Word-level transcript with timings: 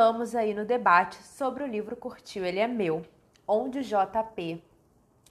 falamos 0.00 0.34
aí 0.34 0.54
no 0.54 0.64
debate 0.64 1.22
sobre 1.22 1.62
o 1.62 1.66
livro 1.66 1.94
Curtiu, 1.94 2.42
ele 2.42 2.58
é 2.58 2.66
meu, 2.66 3.02
onde 3.46 3.80
o 3.80 3.82
JP 3.82 4.64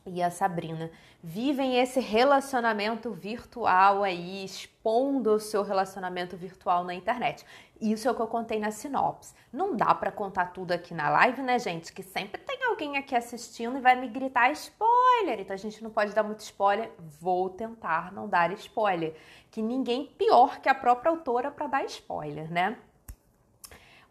e 0.05 0.21
a 0.21 0.29
Sabrina 0.29 0.91
vivem 1.23 1.79
esse 1.79 1.99
relacionamento 1.99 3.09
virtual 3.09 4.03
aí, 4.03 4.45
expondo 4.45 5.33
o 5.33 5.39
seu 5.39 5.63
relacionamento 5.63 6.37
virtual 6.37 6.83
na 6.83 6.93
internet. 6.93 7.43
Isso 7.81 8.07
é 8.07 8.11
o 8.11 8.13
que 8.13 8.21
eu 8.21 8.27
contei 8.27 8.59
na 8.59 8.69
sinopse. 8.69 9.33
Não 9.51 9.75
dá 9.75 9.95
para 9.95 10.11
contar 10.11 10.53
tudo 10.53 10.71
aqui 10.71 10.93
na 10.93 11.09
live, 11.09 11.41
né, 11.41 11.57
gente? 11.57 11.91
Que 11.91 12.03
sempre 12.03 12.39
tem 12.39 12.63
alguém 12.65 12.95
aqui 12.95 13.15
assistindo 13.15 13.75
e 13.75 13.81
vai 13.81 13.95
me 13.95 14.07
gritar 14.07 14.51
spoiler. 14.51 15.39
Então 15.39 15.55
a 15.55 15.57
gente 15.57 15.83
não 15.83 15.89
pode 15.89 16.13
dar 16.13 16.21
muito 16.21 16.41
spoiler. 16.41 16.91
Vou 17.19 17.49
tentar 17.49 18.13
não 18.13 18.29
dar 18.29 18.51
spoiler. 18.51 19.15
Que 19.49 19.63
ninguém 19.63 20.05
pior 20.05 20.59
que 20.59 20.69
a 20.69 20.75
própria 20.75 21.09
autora 21.09 21.49
para 21.49 21.65
dar 21.65 21.83
spoiler, 21.85 22.51
né? 22.51 22.77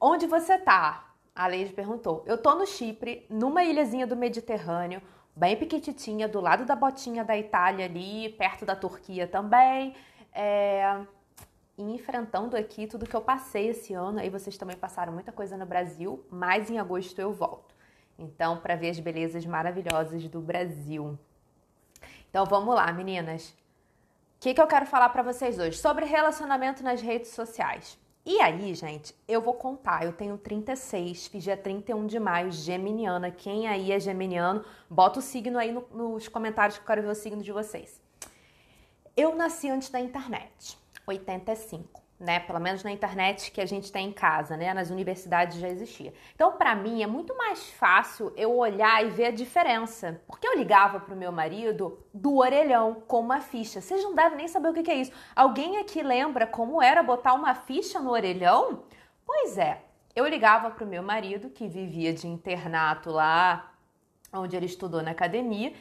Onde 0.00 0.26
você 0.26 0.58
tá? 0.58 1.12
A 1.34 1.46
Leide 1.46 1.72
perguntou. 1.72 2.24
Eu 2.26 2.38
tô 2.38 2.54
no 2.54 2.66
Chipre, 2.66 3.26
numa 3.30 3.62
ilhazinha 3.62 4.06
do 4.06 4.16
Mediterrâneo, 4.16 5.00
bem 5.34 5.56
pequititinha, 5.56 6.26
do 6.26 6.40
lado 6.40 6.64
da 6.64 6.74
botinha 6.74 7.24
da 7.24 7.36
Itália 7.36 7.84
ali, 7.84 8.30
perto 8.30 8.64
da 8.64 8.74
Turquia 8.74 9.26
também. 9.26 9.94
É 10.32 11.00
e 11.78 11.94
enfrentando 11.94 12.56
aqui 12.56 12.88
tudo 12.88 13.06
que 13.06 13.14
eu 13.14 13.20
passei 13.20 13.68
esse 13.68 13.94
ano. 13.94 14.18
Aí 14.18 14.28
vocês 14.28 14.58
também 14.58 14.76
passaram 14.76 15.12
muita 15.12 15.30
coisa 15.30 15.56
no 15.56 15.64
Brasil, 15.64 16.26
mas 16.28 16.68
em 16.68 16.78
agosto 16.78 17.18
eu 17.20 17.32
volto. 17.32 17.74
Então, 18.18 18.58
para 18.58 18.74
ver 18.74 18.90
as 18.90 18.98
belezas 18.98 19.46
maravilhosas 19.46 20.26
do 20.28 20.40
Brasil. 20.40 21.16
Então, 22.28 22.44
vamos 22.44 22.74
lá, 22.74 22.92
meninas. 22.92 23.50
O 24.36 24.40
que, 24.40 24.54
que 24.54 24.60
eu 24.60 24.66
quero 24.66 24.86
falar 24.86 25.08
para 25.10 25.22
vocês 25.22 25.56
hoje? 25.58 25.78
Sobre 25.78 26.04
relacionamento 26.04 26.82
nas 26.82 27.00
redes 27.00 27.30
sociais. 27.30 27.96
E 28.30 28.42
aí, 28.42 28.74
gente, 28.74 29.14
eu 29.26 29.40
vou 29.40 29.54
contar. 29.54 30.04
Eu 30.04 30.12
tenho 30.12 30.36
36, 30.36 31.28
fiz 31.28 31.42
dia 31.42 31.56
31 31.56 32.06
de 32.06 32.20
maio, 32.20 32.52
geminiana. 32.52 33.30
Quem 33.30 33.66
aí 33.66 33.90
é 33.90 33.98
geminiano, 33.98 34.62
bota 34.90 35.18
o 35.18 35.22
signo 35.22 35.58
aí 35.58 35.72
no, 35.72 35.88
nos 35.90 36.28
comentários 36.28 36.76
que 36.76 36.82
eu 36.82 36.86
quero 36.86 37.00
ver 37.00 37.08
o 37.08 37.14
signo 37.14 37.42
de 37.42 37.50
vocês. 37.50 37.98
Eu 39.16 39.34
nasci 39.34 39.70
antes 39.70 39.88
da 39.88 39.98
internet. 39.98 40.76
85, 41.06 42.02
né? 42.18 42.40
Pelo 42.40 42.58
menos 42.58 42.82
na 42.82 42.90
internet 42.90 43.50
que 43.50 43.60
a 43.60 43.66
gente 43.66 43.92
tem 43.92 44.08
em 44.08 44.12
casa, 44.12 44.56
né? 44.56 44.74
Nas 44.74 44.90
universidades 44.90 45.58
já 45.58 45.68
existia. 45.68 46.12
Então, 46.34 46.52
para 46.52 46.74
mim 46.74 47.02
é 47.02 47.06
muito 47.06 47.36
mais 47.36 47.70
fácil 47.70 48.32
eu 48.36 48.56
olhar 48.56 49.04
e 49.04 49.10
ver 49.10 49.26
a 49.26 49.30
diferença, 49.30 50.20
porque 50.26 50.46
eu 50.46 50.56
ligava 50.56 50.98
pro 50.98 51.16
meu 51.16 51.30
marido 51.30 51.98
do 52.12 52.36
orelhão 52.38 53.02
com 53.06 53.20
uma 53.20 53.40
ficha. 53.40 53.80
Vocês 53.80 54.02
não 54.02 54.14
devem 54.14 54.38
nem 54.38 54.48
saber 54.48 54.68
o 54.68 54.72
que 54.72 54.90
é 54.90 54.96
isso. 54.96 55.12
Alguém 55.34 55.78
aqui 55.78 56.02
lembra 56.02 56.46
como 56.46 56.82
era 56.82 57.02
botar 57.02 57.34
uma 57.34 57.54
ficha 57.54 58.00
no 58.00 58.10
orelhão? 58.10 58.82
Pois 59.24 59.58
é, 59.58 59.82
eu 60.16 60.26
ligava 60.26 60.70
pro 60.70 60.86
meu 60.86 61.02
marido 61.02 61.50
que 61.50 61.68
vivia 61.68 62.12
de 62.12 62.26
internato 62.26 63.10
lá 63.10 63.72
onde 64.32 64.56
ele 64.56 64.66
estudou 64.66 65.02
na 65.02 65.12
academia 65.12 65.72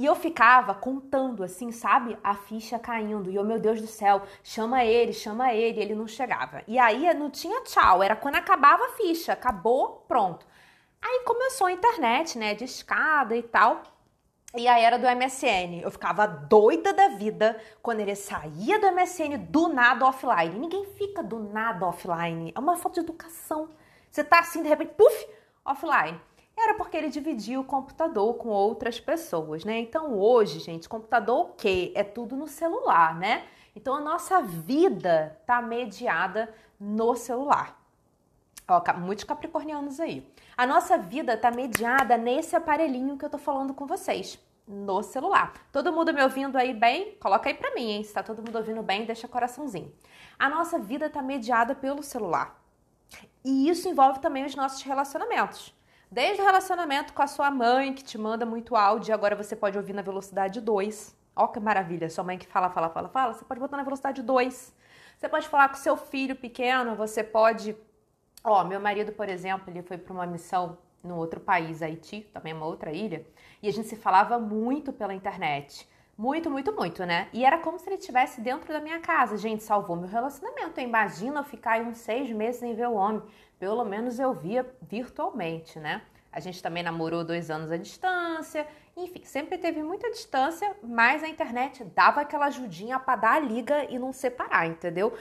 e 0.00 0.06
eu 0.06 0.14
ficava 0.14 0.72
contando 0.72 1.44
assim, 1.44 1.70
sabe? 1.70 2.16
A 2.24 2.34
ficha 2.34 2.78
caindo. 2.78 3.30
E 3.30 3.34
eu, 3.34 3.44
meu 3.44 3.60
Deus 3.60 3.82
do 3.82 3.86
céu, 3.86 4.22
chama 4.42 4.82
ele, 4.82 5.12
chama 5.12 5.52
ele. 5.52 5.78
Ele 5.78 5.94
não 5.94 6.08
chegava. 6.08 6.62
E 6.66 6.78
aí 6.78 7.12
não 7.12 7.28
tinha 7.28 7.60
tchau, 7.64 8.02
era 8.02 8.16
quando 8.16 8.36
acabava 8.36 8.82
a 8.82 8.92
ficha. 8.92 9.34
Acabou, 9.34 10.02
pronto. 10.08 10.46
Aí 11.02 11.22
começou 11.26 11.66
a 11.66 11.72
internet, 11.72 12.38
né? 12.38 12.54
De 12.54 12.64
escada 12.64 13.36
e 13.36 13.42
tal. 13.42 13.82
E 14.56 14.66
aí 14.66 14.82
era 14.82 14.98
do 14.98 15.06
MSN. 15.06 15.82
Eu 15.82 15.90
ficava 15.90 16.26
doida 16.26 16.94
da 16.94 17.08
vida 17.08 17.60
quando 17.82 18.00
ele 18.00 18.16
saía 18.16 18.80
do 18.80 18.90
MSN 18.90 19.36
do 19.50 19.68
nada 19.68 20.06
offline. 20.06 20.58
Ninguém 20.58 20.86
fica 20.96 21.22
do 21.22 21.40
nada 21.40 21.86
offline. 21.86 22.54
É 22.56 22.58
uma 22.58 22.74
falta 22.74 23.02
de 23.02 23.06
educação. 23.06 23.68
Você 24.10 24.24
tá 24.24 24.38
assim, 24.38 24.62
de 24.62 24.68
repente, 24.70 24.94
puf, 24.94 25.28
offline. 25.62 26.18
Era 26.62 26.74
porque 26.74 26.94
ele 26.94 27.08
dividia 27.08 27.58
o 27.58 27.64
computador 27.64 28.34
com 28.34 28.50
outras 28.50 29.00
pessoas, 29.00 29.64
né? 29.64 29.78
Então 29.78 30.18
hoje, 30.18 30.58
gente, 30.58 30.88
computador 30.88 31.40
o 31.40 31.48
quê? 31.54 31.90
É 31.94 32.04
tudo 32.04 32.36
no 32.36 32.46
celular, 32.46 33.18
né? 33.18 33.46
Então 33.74 33.94
a 33.94 34.00
nossa 34.00 34.42
vida 34.42 35.40
tá 35.46 35.62
mediada 35.62 36.52
no 36.78 37.16
celular. 37.16 37.80
Ó, 38.68 38.82
muitos 38.98 39.24
capricornianos 39.24 39.98
aí. 39.98 40.30
A 40.54 40.66
nossa 40.66 40.98
vida 40.98 41.34
tá 41.34 41.50
mediada 41.50 42.18
nesse 42.18 42.54
aparelhinho 42.54 43.16
que 43.16 43.24
eu 43.24 43.30
tô 43.30 43.38
falando 43.38 43.72
com 43.72 43.86
vocês, 43.86 44.38
no 44.68 45.02
celular. 45.02 45.54
Todo 45.72 45.92
mundo 45.92 46.12
me 46.12 46.22
ouvindo 46.22 46.56
aí 46.56 46.74
bem? 46.74 47.16
Coloca 47.20 47.48
aí 47.48 47.54
pra 47.54 47.74
mim, 47.74 47.90
hein? 47.90 48.04
Se 48.04 48.12
tá 48.12 48.22
todo 48.22 48.42
mundo 48.44 48.56
ouvindo 48.56 48.82
bem, 48.82 49.06
deixa 49.06 49.26
coraçãozinho. 49.26 49.90
A 50.38 50.50
nossa 50.50 50.78
vida 50.78 51.08
tá 51.08 51.22
mediada 51.22 51.74
pelo 51.74 52.02
celular. 52.02 52.62
E 53.42 53.68
isso 53.70 53.88
envolve 53.88 54.20
também 54.20 54.44
os 54.44 54.54
nossos 54.54 54.82
relacionamentos. 54.82 55.74
Desde 56.12 56.42
o 56.42 56.44
relacionamento 56.44 57.12
com 57.12 57.22
a 57.22 57.28
sua 57.28 57.52
mãe, 57.52 57.94
que 57.94 58.02
te 58.02 58.18
manda 58.18 58.44
muito 58.44 58.74
áudio, 58.74 59.14
agora 59.14 59.36
você 59.36 59.54
pode 59.54 59.78
ouvir 59.78 59.92
na 59.92 60.02
velocidade 60.02 60.60
2. 60.60 61.16
Ó 61.36 61.46
que 61.46 61.60
maravilha, 61.60 62.10
sua 62.10 62.24
mãe 62.24 62.36
que 62.36 62.48
fala, 62.48 62.68
fala, 62.68 62.90
fala, 62.90 63.08
fala, 63.08 63.32
você 63.32 63.44
pode 63.44 63.60
botar 63.60 63.76
na 63.76 63.84
velocidade 63.84 64.20
2. 64.20 64.74
Você 65.16 65.28
pode 65.28 65.48
falar 65.48 65.68
com 65.68 65.76
seu 65.76 65.96
filho 65.96 66.34
pequeno, 66.34 66.96
você 66.96 67.22
pode... 67.22 67.76
Ó, 68.42 68.64
meu 68.64 68.80
marido, 68.80 69.12
por 69.12 69.28
exemplo, 69.28 69.70
ele 69.70 69.82
foi 69.82 69.98
para 69.98 70.12
uma 70.12 70.26
missão 70.26 70.78
no 71.00 71.14
outro 71.16 71.38
país, 71.38 71.80
Haiti, 71.80 72.22
também 72.32 72.52
uma 72.54 72.66
outra 72.66 72.90
ilha, 72.90 73.24
e 73.62 73.68
a 73.68 73.72
gente 73.72 73.86
se 73.86 73.94
falava 73.94 74.36
muito 74.36 74.92
pela 74.92 75.14
internet. 75.14 75.88
Muito, 76.18 76.50
muito, 76.50 76.72
muito, 76.74 77.06
né? 77.06 77.28
E 77.32 77.44
era 77.46 77.56
como 77.56 77.78
se 77.78 77.88
ele 77.88 77.96
estivesse 77.96 78.40
dentro 78.40 78.70
da 78.72 78.80
minha 78.80 78.98
casa. 78.98 79.38
Gente, 79.38 79.62
salvou 79.62 79.96
meu 79.96 80.08
relacionamento. 80.08 80.78
Imagina 80.78 81.40
eu 81.40 81.44
ficar 81.44 81.72
aí 81.72 81.82
uns 81.82 81.96
seis 81.96 82.30
meses 82.30 82.60
sem 82.60 82.74
ver 82.74 82.88
o 82.88 82.92
homem. 82.94 83.22
Pelo 83.60 83.84
menos 83.84 84.18
eu 84.18 84.32
via 84.32 84.66
virtualmente, 84.82 85.78
né? 85.78 86.02
A 86.32 86.40
gente 86.40 86.62
também 86.62 86.82
namorou 86.82 87.22
dois 87.22 87.50
anos 87.50 87.70
à 87.70 87.76
distância, 87.76 88.66
enfim, 88.96 89.22
sempre 89.24 89.58
teve 89.58 89.82
muita 89.82 90.10
distância, 90.10 90.74
mas 90.82 91.22
a 91.22 91.28
internet 91.28 91.84
dava 91.84 92.22
aquela 92.22 92.46
ajudinha 92.46 92.98
para 92.98 93.16
dar 93.16 93.32
a 93.34 93.38
liga 93.38 93.84
e 93.90 93.98
não 93.98 94.12
separar, 94.12 94.66
entendeu? 94.66 95.12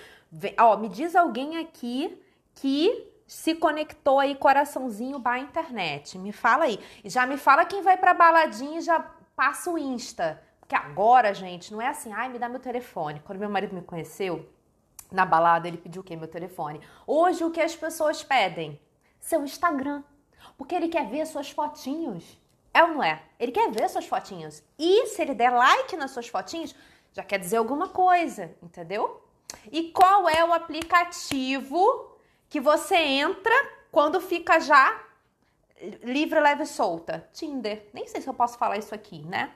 Ó, 0.58 0.78
me 0.78 0.88
diz 0.88 1.16
alguém 1.16 1.58
aqui 1.58 2.18
que 2.56 3.12
se 3.28 3.56
conectou 3.56 4.20
aí 4.20 4.36
coraçãozinho 4.36 5.22
a 5.26 5.38
internet. 5.38 6.18
Me 6.18 6.32
fala 6.32 6.64
aí. 6.64 6.80
E 7.04 7.10
já 7.10 7.26
me 7.26 7.38
fala 7.38 7.66
quem 7.66 7.82
vai 7.82 7.98
para 7.98 8.14
baladinha 8.14 8.80
e 8.80 8.82
já 8.82 9.00
passa 9.36 9.70
o 9.70 9.78
Insta. 9.78 10.42
Porque 10.60 10.76
agora, 10.76 11.34
gente, 11.34 11.74
não 11.74 11.82
é 11.82 11.88
assim, 11.88 12.14
ai, 12.14 12.30
me 12.30 12.40
dá 12.40 12.48
meu 12.48 12.60
telefone. 12.60 13.22
Quando 13.26 13.40
meu 13.40 13.50
marido 13.50 13.76
me 13.76 13.82
conheceu, 13.82 14.48
na 15.12 15.25
balada, 15.25 15.68
ele 15.68 15.78
pediu 15.78 16.02
o 16.02 16.06
quê? 16.06 16.16
Meu 16.16 16.28
telefone. 16.28 16.81
Hoje, 17.06 17.44
o 17.44 17.52
que 17.52 17.62
as 17.62 17.75
pessoas 17.75 18.24
pedem? 18.24 18.80
Seu 19.20 19.44
Instagram. 19.44 20.03
Porque 20.58 20.75
ele 20.75 20.88
quer 20.88 21.08
ver 21.08 21.25
suas 21.25 21.50
fotinhos. 21.50 22.40
É 22.74 22.84
ou 22.84 22.90
não 22.90 23.03
é? 23.03 23.24
Ele 23.40 23.52
quer 23.52 23.72
ver 23.72 23.90
suas 23.90 24.06
fotinhos. 24.06 24.64
E 24.78 25.08
se 25.08 25.22
ele 25.22 25.34
der 25.34 25.50
like 25.52 25.96
nas 25.98 26.12
suas 26.12 26.28
fotinhos, 26.28 26.75
já 27.14 27.24
quer 27.24 27.40
dizer 27.40 27.58
alguma 27.58 27.90
coisa, 27.90 28.56
entendeu? 28.62 29.24
E 29.72 29.92
qual 29.92 30.30
é 30.30 30.44
o 30.46 30.53
aplicativo 30.53 32.16
que 32.48 32.59
você 32.59 32.96
entra 32.96 33.53
quando 33.92 34.22
fica 34.22 34.59
já 34.59 35.03
livre, 36.03 36.40
leve 36.40 36.64
e 36.64 36.68
solta? 36.68 37.28
Tinder. 37.34 37.90
Nem 37.94 38.08
sei 38.08 38.22
se 38.22 38.30
eu 38.30 38.34
posso 38.34 38.58
falar 38.58 38.78
isso 38.78 38.94
aqui, 38.94 39.24
né? 39.24 39.52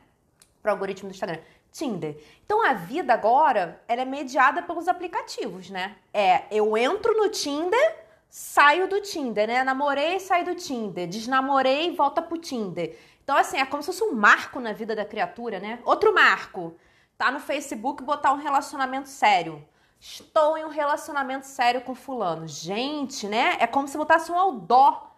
Pro 0.62 0.72
algoritmo 0.72 1.10
do 1.10 1.14
Instagram. 1.14 1.40
Tinder. 1.74 2.16
Então 2.46 2.66
a 2.66 2.74
vida 2.74 3.14
agora 3.14 3.82
ela 3.88 4.04
é 4.04 4.06
mediada 4.06 4.62
pelos 4.62 4.88
aplicativos, 4.88 5.72
né? 5.72 5.96
É, 6.14 6.44
eu 6.52 6.78
entro 6.78 7.18
no 7.18 7.30
Tinder, 7.30 8.06
saio 8.30 8.88
do 8.88 9.02
Tinder, 9.02 9.48
né? 9.48 9.64
Namorei, 9.64 10.20
saio 10.20 10.46
do 10.46 10.56
Tinder, 10.56 11.08
desnamorei, 11.08 11.94
volta 11.96 12.22
pro 12.22 12.38
Tinder. 12.38 12.96
Então 13.24 13.36
assim, 13.36 13.58
é 13.58 13.66
como 13.66 13.82
se 13.82 13.88
fosse 13.88 14.04
um 14.04 14.14
marco 14.14 14.60
na 14.60 14.72
vida 14.72 14.96
da 14.96 15.04
criatura, 15.04 15.60
né? 15.60 15.80
Outro 15.84 16.14
marco. 16.14 16.76
Tá 17.18 17.32
no 17.32 17.40
Facebook 17.40 18.04
botar 18.04 18.34
um 18.34 18.38
relacionamento 18.38 19.10
sério. 19.10 19.66
Estou 20.00 20.58
em 20.58 20.66
um 20.66 20.70
relacionamento 20.70 21.48
sério 21.48 21.82
com 21.82 21.96
fulano. 21.96 22.48
Gente, 22.48 23.28
né? 23.28 23.58
É 23.60 23.66
como 23.66 23.88
se 23.88 23.98
botasse 23.98 24.32
um 24.32 24.38
outdoor 24.38 25.13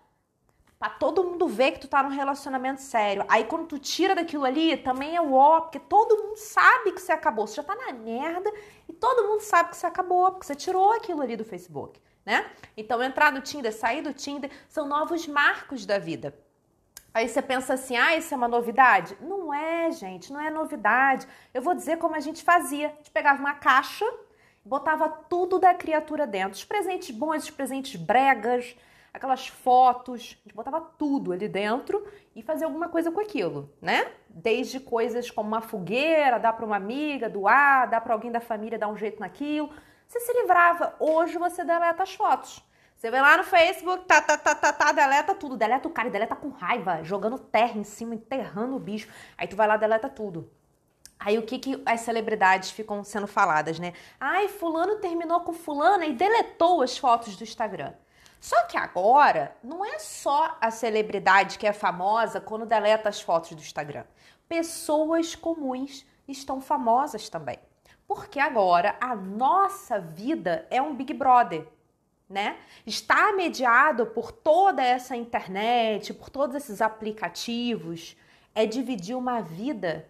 Todo 0.90 1.24
mundo 1.24 1.48
ver 1.48 1.72
que 1.72 1.80
tu 1.80 1.88
tá 1.88 2.04
num 2.04 2.10
relacionamento 2.10 2.82
sério. 2.82 3.26
Aí 3.28 3.46
quando 3.46 3.66
tu 3.66 3.80
tira 3.80 4.16
daquilo 4.16 4.46
ali, 4.46 4.78
também 4.78 5.16
é 5.16 5.22
o 5.22 5.34
ó, 5.34 5.62
porque 5.62 5.80
todo 5.80 6.18
mundo 6.24 6.38
sabe 6.38 6.92
que 6.92 7.02
você 7.02 7.12
acabou. 7.12 7.48
Você 7.48 7.56
já 7.56 7.64
tá 7.64 7.76
na 7.76 7.94
merda 7.94 8.52
e 8.88 8.94
todo 8.94 9.28
mundo 9.28 9.42
sabe 9.42 9.70
que 9.70 9.78
você 9.78 9.88
acabou, 9.88 10.32
porque 10.32 10.46
você 10.46 10.56
tirou 10.56 10.92
aquilo 10.92 11.22
ali 11.22 11.36
do 11.36 11.46
Facebook, 11.46 12.00
né? 12.26 12.50
Então 12.76 13.02
entrar 13.02 13.32
no 13.32 13.42
Tinder, 13.42 13.74
sair 13.74 14.02
do 14.02 14.14
Tinder, 14.14 14.52
são 14.68 14.88
novos 14.88 15.28
marcos 15.28 15.86
da 15.86 15.98
vida. 15.98 16.38
Aí 17.16 17.30
você 17.30 17.42
pensa 17.42 17.76
assim, 17.76 17.96
ah, 17.96 18.18
isso 18.18 18.34
é 18.34 18.38
uma 18.38 18.48
novidade? 18.48 19.18
Não 19.22 19.54
é, 19.54 19.90
gente, 19.90 20.34
não 20.34 20.42
é 20.42 20.50
novidade. 20.50 21.26
Eu 21.54 21.62
vou 21.62 21.74
dizer 21.74 21.98
como 21.98 22.14
a 22.14 22.20
gente 22.20 22.44
fazia. 22.44 22.88
A 22.88 22.96
gente 22.98 23.10
pegava 23.10 23.40
uma 23.40 23.54
caixa, 23.54 24.06
botava 24.66 25.08
tudo 25.08 25.58
da 25.58 25.74
criatura 25.74 26.28
dentro. 26.28 26.58
Os 26.58 26.66
presentes 26.66 27.12
bons, 27.12 27.44
os 27.44 27.50
presentes 27.50 27.96
bregas, 27.96 28.76
aquelas 29.15 29.47
fotos, 29.47 30.38
a 30.41 30.44
gente 30.44 30.53
botava 30.53 30.81
tudo 30.81 31.31
ali 31.31 31.47
dentro 31.47 32.06
e 32.35 32.41
fazia 32.41 32.67
alguma 32.67 32.89
coisa 32.89 33.12
com 33.12 33.21
aquilo, 33.21 33.73
né? 33.81 34.12
Desde 34.29 34.79
coisas 34.79 35.31
como 35.31 35.47
uma 35.47 35.62
fogueira, 35.62 36.38
dar 36.38 36.51
para 36.53 36.65
uma 36.65 36.75
amiga, 36.75 37.29
doar, 37.29 37.89
dar 37.89 38.01
para 38.01 38.13
alguém 38.13 38.31
da 38.31 38.41
família, 38.41 38.77
dar 38.77 38.89
um 38.89 38.97
jeito 38.97 39.19
naquilo. 39.21 39.69
Você 40.06 40.19
se 40.19 40.33
livrava. 40.33 40.95
Hoje 41.00 41.38
você 41.38 41.63
deleta 41.63 42.03
as 42.03 42.13
fotos. 42.13 42.62
Você 42.95 43.09
vai 43.09 43.21
lá 43.21 43.38
no 43.38 43.44
Facebook, 43.44 44.06
tá, 44.06 44.21
tá, 44.21 44.38
tá, 44.38 44.53
tá, 44.53 44.73
tá, 44.73 44.91
deleta 44.91 45.33
tudo. 45.33 45.56
Deleta 45.56 45.88
o 45.88 45.91
cara, 45.91 46.09
deleta 46.09 46.35
com 46.35 46.50
raiva, 46.50 47.03
jogando 47.03 47.39
terra 47.39 47.77
em 47.77 47.83
cima, 47.83 48.15
enterrando 48.15 48.75
o 48.75 48.79
bicho. 48.79 49.07
Aí 49.38 49.47
tu 49.47 49.56
vai 49.56 49.67
lá, 49.67 49.77
deleta 49.77 50.09
tudo. 50.09 50.51
Aí 51.17 51.38
o 51.38 51.44
que, 51.44 51.57
que 51.57 51.81
as 51.85 52.01
celebridades 52.01 52.71
ficam 52.71 53.01
sendo 53.03 53.27
faladas, 53.27 53.79
né? 53.79 53.94
Ai, 54.19 54.50
fulano 54.50 54.97
terminou 54.97 55.39
com 55.41 55.53
fulana 55.53 56.06
e 56.06 56.13
deletou 56.13 56.81
as 56.81 56.97
fotos 56.97 57.38
do 57.38 57.44
Instagram. 57.44 57.94
Só 58.45 58.62
que 58.65 58.77
agora 58.77 59.57
não 59.63 59.83
é 59.83 59.97
só 59.97 60.56
a 60.62 60.69
celebridade 60.69 61.57
que 61.57 61.65
é 61.65 61.74
famosa 61.74 62.39
quando 62.39 62.63
deleta 62.63 63.09
as 63.09 63.19
fotos 63.19 63.53
do 63.53 63.59
Instagram. 63.59 64.03
Pessoas 64.47 65.33
comuns 65.36 66.06
estão 66.27 66.62
famosas 66.62 67.27
também. 67.27 67.57
Porque 68.07 68.39
agora 68.39 68.97
a 69.01 69.15
nossa 69.15 70.00
vida 70.00 70.68
é 70.69 70.80
um 70.80 70.94
Big 70.94 71.12
Brother, 71.12 71.68
né? 72.30 72.59
Está 72.86 73.33
mediado 73.33 74.06
por 74.06 74.31
toda 74.31 74.83
essa 74.83 75.15
internet, 75.15 76.13
por 76.13 76.30
todos 76.30 76.56
esses 76.56 76.83
aplicativos, 76.83 78.15
é 78.53 78.63
dividir 78.68 79.18
uma 79.18 79.41
vida 79.41 80.07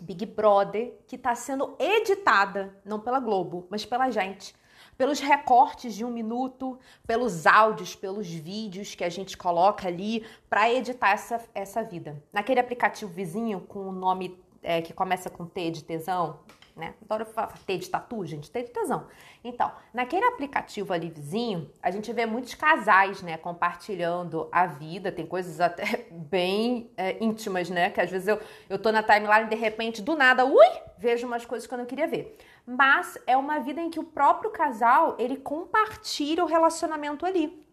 Big 0.00 0.24
Brother 0.24 0.94
que 1.06 1.16
está 1.16 1.34
sendo 1.34 1.76
editada, 1.78 2.74
não 2.82 2.98
pela 2.98 3.20
Globo, 3.20 3.66
mas 3.68 3.84
pela 3.84 4.08
gente. 4.10 4.56
Pelos 4.98 5.20
recortes 5.20 5.94
de 5.94 6.04
um 6.04 6.10
minuto, 6.10 6.76
pelos 7.06 7.46
áudios, 7.46 7.94
pelos 7.94 8.28
vídeos 8.28 8.96
que 8.96 9.04
a 9.04 9.08
gente 9.08 9.36
coloca 9.36 9.86
ali 9.86 10.26
para 10.50 10.68
editar 10.72 11.12
essa, 11.12 11.40
essa 11.54 11.84
vida. 11.84 12.20
Naquele 12.32 12.58
aplicativo 12.58 13.08
vizinho 13.08 13.60
com 13.60 13.88
o 13.88 13.92
nome 13.92 14.36
é, 14.60 14.82
que 14.82 14.92
começa 14.92 15.30
com 15.30 15.46
T 15.46 15.70
de 15.70 15.84
tesão, 15.84 16.40
né? 16.74 16.94
Adoro 17.00 17.24
falar 17.26 17.56
T 17.64 17.78
de 17.78 17.88
tatu, 17.88 18.26
gente, 18.26 18.50
T 18.50 18.62
de 18.62 18.70
tesão. 18.70 19.06
Então, 19.44 19.70
naquele 19.94 20.24
aplicativo 20.24 20.92
ali 20.92 21.10
vizinho, 21.10 21.70
a 21.80 21.92
gente 21.92 22.12
vê 22.12 22.26
muitos 22.26 22.54
casais, 22.54 23.22
né, 23.22 23.36
compartilhando 23.36 24.48
a 24.50 24.66
vida. 24.66 25.12
Tem 25.12 25.24
coisas 25.24 25.60
até 25.60 26.06
bem 26.10 26.90
é, 26.96 27.22
íntimas, 27.22 27.70
né? 27.70 27.90
Que 27.90 28.00
às 28.00 28.10
vezes 28.10 28.26
eu, 28.26 28.40
eu 28.68 28.78
tô 28.80 28.90
na 28.90 29.02
timeline 29.02 29.46
e 29.46 29.50
de 29.50 29.56
repente, 29.56 30.02
do 30.02 30.16
nada, 30.16 30.44
ui, 30.44 30.66
vejo 30.98 31.26
umas 31.26 31.44
coisas 31.44 31.66
que 31.66 31.72
eu 31.72 31.78
não 31.78 31.86
queria 31.86 32.06
ver. 32.06 32.36
Mas 32.66 33.18
é 33.26 33.36
uma 33.36 33.58
vida 33.60 33.80
em 33.80 33.90
que 33.90 34.00
o 34.00 34.04
próprio 34.04 34.50
casal, 34.50 35.16
ele 35.18 35.36
compartilha 35.36 36.44
o 36.44 36.46
relacionamento 36.46 37.24
ali, 37.24 37.66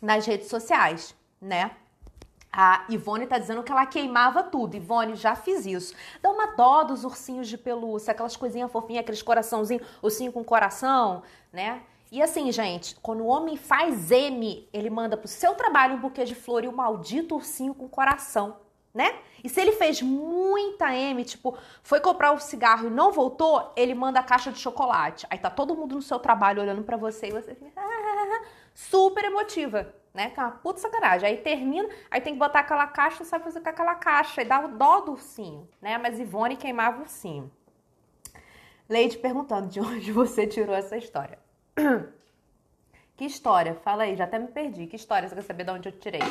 nas 0.00 0.24
redes 0.26 0.48
sociais, 0.48 1.14
né? 1.40 1.72
A 2.50 2.86
Ivone 2.88 3.26
tá 3.26 3.38
dizendo 3.38 3.62
que 3.62 3.70
ela 3.70 3.84
queimava 3.84 4.42
tudo. 4.42 4.74
Ivone, 4.74 5.14
já 5.16 5.36
fiz 5.36 5.66
isso. 5.66 5.94
Dá 6.22 6.30
uma 6.30 6.46
dó 6.56 6.82
dos 6.82 7.04
ursinhos 7.04 7.46
de 7.46 7.58
pelúcia, 7.58 8.12
aquelas 8.12 8.36
coisinhas 8.36 8.72
fofinhas, 8.72 9.02
aqueles 9.02 9.22
coraçãozinhos, 9.22 9.86
ursinho 10.02 10.32
com 10.32 10.42
coração, 10.42 11.22
né? 11.52 11.82
E 12.10 12.22
assim, 12.22 12.50
gente, 12.50 12.96
quando 13.02 13.20
o 13.20 13.26
homem 13.26 13.56
faz 13.56 14.10
M, 14.10 14.66
ele 14.72 14.88
manda 14.88 15.14
pro 15.14 15.28
seu 15.28 15.54
trabalho 15.54 15.96
um 15.96 16.00
buquê 16.00 16.24
de 16.24 16.34
flor 16.34 16.64
e 16.64 16.68
o 16.68 16.72
maldito 16.72 17.34
ursinho 17.34 17.74
com 17.74 17.86
coração, 17.86 18.56
né? 18.94 19.18
E 19.42 19.48
se 19.48 19.60
ele 19.60 19.72
fez 19.72 20.02
muita 20.02 20.94
M, 20.94 21.24
tipo, 21.24 21.56
foi 21.82 22.00
comprar 22.00 22.32
um 22.32 22.38
cigarro 22.38 22.88
e 22.88 22.90
não 22.90 23.12
voltou, 23.12 23.72
ele 23.76 23.94
manda 23.94 24.20
a 24.20 24.22
caixa 24.22 24.50
de 24.50 24.58
chocolate. 24.58 25.26
Aí 25.30 25.38
tá 25.38 25.50
todo 25.50 25.76
mundo 25.76 25.94
no 25.94 26.02
seu 26.02 26.18
trabalho 26.18 26.60
olhando 26.62 26.82
para 26.82 26.96
você 26.96 27.28
e 27.28 27.32
você 27.32 27.54
fica 27.54 27.80
super 28.74 29.24
emotiva 29.24 29.94
né? 30.18 30.30
Que 30.30 30.40
é 30.40 30.42
uma 30.42 30.50
puta 30.50 30.80
sacanagem. 30.80 31.28
Aí 31.28 31.36
termina, 31.36 31.88
aí 32.10 32.20
tem 32.20 32.32
que 32.32 32.38
botar 32.40 32.60
aquela 32.60 32.88
caixa, 32.88 33.24
sabe 33.24 33.44
fazer 33.44 33.60
com 33.60 33.68
aquela 33.68 33.94
caixa. 33.94 34.42
E 34.42 34.44
dá 34.44 34.64
o 34.64 34.76
dó 34.76 35.00
do 35.00 35.12
ursinho, 35.12 35.68
né? 35.80 35.96
Mas 35.96 36.18
Ivone 36.18 36.56
queimava 36.56 36.98
o 36.98 37.02
ursinho. 37.02 37.50
Leite 38.88 39.16
perguntando 39.16 39.68
de 39.68 39.78
onde 39.80 40.10
você 40.10 40.44
tirou 40.44 40.74
essa 40.74 40.96
história. 40.96 41.38
que 43.16 43.24
história? 43.24 43.74
Fala 43.76 44.02
aí, 44.02 44.16
já 44.16 44.24
até 44.24 44.40
me 44.40 44.48
perdi. 44.48 44.88
Que 44.88 44.96
história? 44.96 45.28
Você 45.28 45.36
quer 45.36 45.42
saber 45.42 45.64
de 45.64 45.70
onde 45.70 45.88
eu 45.88 45.92
tirei? 45.92 46.22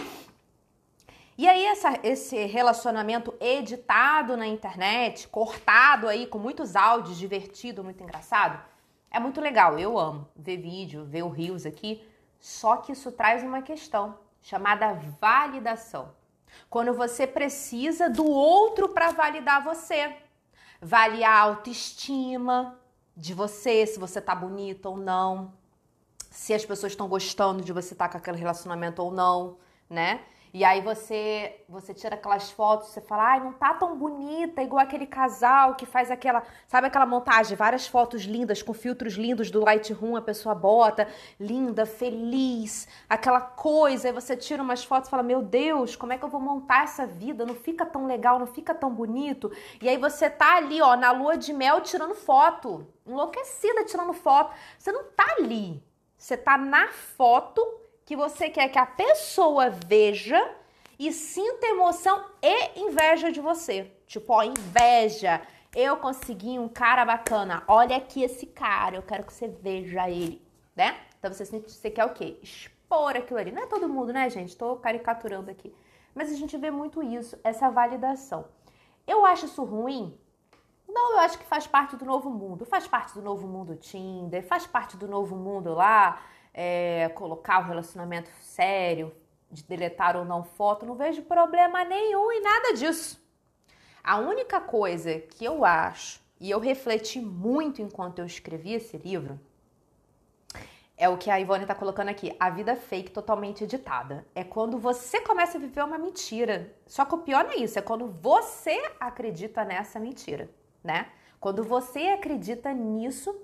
E 1.38 1.48
aí, 1.48 1.66
essa, 1.66 2.00
esse 2.02 2.46
relacionamento 2.46 3.32
editado 3.40 4.36
na 4.36 4.48
internet, 4.48 5.28
cortado 5.28 6.08
aí, 6.08 6.26
com 6.26 6.40
muitos 6.40 6.76
áudios, 6.76 7.16
divertido, 7.16 7.84
muito 7.84 8.02
engraçado, 8.02 8.60
é 9.12 9.20
muito 9.20 9.40
legal. 9.40 9.78
Eu 9.78 10.00
amo 10.00 10.28
ver 10.36 10.58
vídeo, 10.58 11.06
ver 11.06 11.24
o 11.24 11.30
Rios 11.30 11.66
aqui. 11.66 12.04
Só 12.40 12.78
que 12.78 12.92
isso 12.92 13.12
traz 13.12 13.44
uma 13.44 13.62
questão 13.62 14.18
chamada 14.42 15.00
validação. 15.22 16.12
Quando 16.70 16.94
você 16.94 17.28
precisa 17.28 18.10
do 18.10 18.26
outro 18.26 18.90
para 18.90 19.12
validar 19.12 19.64
você. 19.64 20.16
Vale 20.82 21.24
a 21.24 21.40
autoestima 21.40 22.80
de 23.16 23.34
você, 23.34 23.86
se 23.86 24.00
você 24.00 24.22
tá 24.22 24.36
bonita 24.36 24.90
ou 24.90 24.98
não, 24.98 25.54
se 26.30 26.54
as 26.54 26.64
pessoas 26.66 26.94
estão 26.94 27.08
gostando 27.08 27.64
de 27.64 27.74
você 27.74 27.94
estar 27.94 28.08
tá 28.08 28.12
com 28.12 28.18
aquele 28.18 28.38
relacionamento 28.38 29.02
ou 29.02 29.12
não, 29.12 29.58
né? 29.90 30.24
E 30.58 30.64
aí 30.66 30.82
você 30.82 31.64
você 31.70 31.94
tira 31.94 32.16
aquelas 32.16 32.50
fotos, 32.50 32.88
você 32.88 33.00
fala, 33.00 33.34
ai, 33.34 33.40
não 33.40 33.54
tá 33.54 33.76
tão 33.76 33.96
bonita, 33.96 34.64
igual 34.64 34.82
aquele 34.82 35.06
casal 35.06 35.76
que 35.76 35.86
faz 35.86 36.10
aquela, 36.10 36.42
sabe 36.66 36.88
aquela 36.88 37.06
montagem, 37.06 37.56
várias 37.56 37.86
fotos 37.86 38.24
lindas, 38.24 38.64
com 38.64 38.74
filtros 38.74 39.14
lindos 39.14 39.52
do 39.52 39.64
Lightroom, 39.64 40.16
a 40.16 40.22
pessoa 40.22 40.56
bota, 40.56 41.08
linda, 41.40 41.86
feliz, 41.86 42.88
aquela 43.08 43.40
coisa, 43.40 44.08
aí 44.08 44.12
você 44.12 44.36
tira 44.36 44.64
umas 44.64 44.84
fotos 44.84 45.10
e 45.10 45.12
fala, 45.12 45.22
meu 45.22 45.44
Deus, 45.44 45.96
como 45.96 46.12
é 46.12 46.18
que 46.18 46.26
eu 46.26 46.30
vou 46.30 46.42
montar 46.42 46.86
essa 46.86 47.06
vida? 47.06 47.46
Não 47.46 47.54
fica 47.54 47.86
tão 47.86 48.08
legal, 48.08 48.40
não 48.40 48.48
fica 48.48 48.74
tão 48.74 48.90
bonito. 48.90 49.52
E 49.80 49.88
aí 49.88 49.98
você 49.98 50.28
tá 50.28 50.56
ali, 50.56 50.82
ó, 50.82 50.96
na 50.96 51.12
lua 51.12 51.38
de 51.38 51.54
mel 51.54 51.82
tirando 51.82 52.16
foto, 52.16 52.88
enlouquecida 53.06 53.86
tirando 53.86 54.14
foto. 54.14 54.56
Você 54.76 54.92
não 54.92 55.04
tá 55.04 55.36
ali, 55.38 55.84
você 56.18 56.36
tá 56.36 56.58
na 56.58 56.88
foto 56.88 57.62
que 58.08 58.16
você 58.16 58.50
quer 58.50 58.70
que 58.70 58.80
a 58.80 58.86
pessoa 58.86 59.70
veja 59.70 60.42
e 60.98 61.12
sinta 61.12 61.68
emoção 61.68 62.24
e 62.42 62.80
inveja 62.80 63.30
de 63.30 63.42
você. 63.42 63.92
Tipo, 64.08 64.32
ó, 64.32 64.44
inveja. 64.44 65.42
Eu 65.76 65.98
consegui 65.98 66.58
um 66.58 66.70
cara 66.70 67.04
bacana. 67.04 67.66
Olha 67.68 67.98
aqui 67.98 68.24
esse 68.24 68.46
cara. 68.46 68.96
Eu 68.96 69.02
quero 69.02 69.26
que 69.26 69.34
você 69.34 69.50
veja 69.50 70.10
ele, 70.10 70.42
né? 70.74 70.98
Então 71.20 71.34
você, 71.34 71.44
você 71.44 71.92
quer 71.92 72.06
o 72.06 72.14
quê? 72.14 72.40
Expor 72.42 73.18
aquilo 73.18 73.40
ali. 73.40 73.52
Não 73.52 73.64
é 73.64 73.68
todo 73.68 73.90
mundo, 73.90 74.14
né, 74.14 74.30
gente? 74.30 74.56
Tô 74.56 74.78
caricaturando 74.78 75.52
aqui. 75.52 75.76
Mas 76.16 76.32
a 76.32 76.36
gente 76.36 76.56
vê 76.56 76.72
muito 76.72 77.04
isso, 77.04 77.38
essa 77.44 77.70
validação. 77.70 78.46
Eu 79.06 79.26
acho 79.26 79.48
isso 79.48 79.66
ruim? 79.66 80.18
Não, 80.88 81.16
eu 81.16 81.20
acho 81.20 81.38
que 81.38 81.46
faz 81.46 81.68
parte 81.68 81.98
do 81.98 82.06
novo 82.06 82.30
mundo. 82.30 82.66
Faz 82.66 82.88
parte 82.88 83.14
do 83.14 83.22
novo 83.22 83.46
mundo 83.46 83.76
Tinder, 83.76 84.48
faz 84.48 84.66
parte 84.66 84.96
do 84.96 85.10
novo 85.10 85.36
mundo 85.36 85.74
lá 85.74 86.22
é, 86.60 87.08
colocar 87.10 87.60
o 87.60 87.68
relacionamento 87.68 88.32
sério, 88.42 89.16
de 89.52 89.64
deletar 89.64 90.18
ou 90.18 90.26
não 90.26 90.44
foto, 90.44 90.88
não 90.88 90.96
vejo 90.96 91.22
problema 91.22 91.86
nenhum 91.86 92.32
em 92.32 92.42
nada 92.42 92.74
disso. 92.74 93.24
A 94.04 94.18
única 94.18 94.60
coisa 94.60 95.20
que 95.20 95.46
eu 95.46 95.64
acho, 95.64 96.20
e 96.40 96.50
eu 96.50 96.60
refleti 96.60 97.22
muito 97.22 97.80
enquanto 97.80 98.18
eu 98.18 98.26
escrevi 98.26 98.74
esse 98.74 98.98
livro, 98.98 99.40
é 100.98 101.08
o 101.08 101.16
que 101.16 101.30
a 101.30 101.40
Ivone 101.40 101.62
está 101.62 101.76
colocando 101.76 102.10
aqui, 102.10 102.36
a 102.40 102.50
vida 102.50 102.76
fake 102.76 103.12
totalmente 103.12 103.64
editada. 103.64 104.26
É 104.34 104.44
quando 104.44 104.80
você 104.80 105.22
começa 105.22 105.60
a 105.60 105.62
viver 105.62 105.84
uma 105.84 106.00
mentira. 106.00 106.76
Só 106.88 107.06
que 107.06 107.14
o 107.14 107.20
pior 107.20 107.44
não 107.44 107.52
é 107.52 107.58
isso, 107.58 107.78
é 107.78 107.84
quando 107.84 108.08
você 108.08 108.92
acredita 109.00 109.64
nessa 109.64 110.00
mentira, 110.00 110.50
né? 110.84 111.12
Quando 111.40 111.64
você 111.64 112.00
acredita 112.08 112.74
nisso 112.74 113.40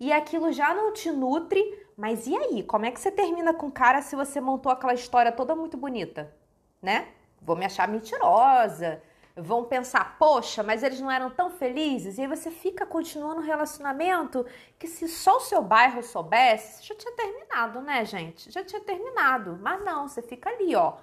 e 0.00 0.12
aquilo 0.12 0.50
já 0.50 0.74
não 0.74 0.92
te 0.92 1.12
nutre 1.12 1.85
mas 1.96 2.26
e 2.26 2.36
aí? 2.36 2.62
Como 2.62 2.84
é 2.84 2.90
que 2.90 3.00
você 3.00 3.10
termina 3.10 3.54
com 3.54 3.68
o 3.68 3.72
cara 3.72 4.02
se 4.02 4.14
você 4.14 4.38
montou 4.40 4.70
aquela 4.70 4.92
história 4.92 5.32
toda 5.32 5.56
muito 5.56 5.78
bonita? 5.78 6.34
Né? 6.82 7.08
Vou 7.40 7.56
me 7.56 7.64
achar 7.64 7.88
mentirosa. 7.88 9.02
Vão 9.34 9.64
pensar, 9.64 10.16
poxa, 10.18 10.62
mas 10.62 10.82
eles 10.82 11.00
não 11.00 11.10
eram 11.10 11.30
tão 11.30 11.50
felizes. 11.50 12.18
E 12.18 12.22
aí 12.22 12.26
você 12.26 12.50
fica 12.50 12.84
continuando 12.84 13.40
um 13.40 13.44
relacionamento 13.44 14.44
que 14.78 14.86
se 14.86 15.08
só 15.08 15.38
o 15.38 15.40
seu 15.40 15.62
bairro 15.62 16.02
soubesse, 16.02 16.86
já 16.86 16.94
tinha 16.94 17.12
terminado, 17.14 17.80
né, 17.80 18.04
gente? 18.04 18.50
Já 18.50 18.62
tinha 18.62 18.80
terminado. 18.80 19.58
Mas 19.60 19.82
não, 19.82 20.06
você 20.06 20.20
fica 20.20 20.50
ali, 20.50 20.74
ó. 20.74 20.94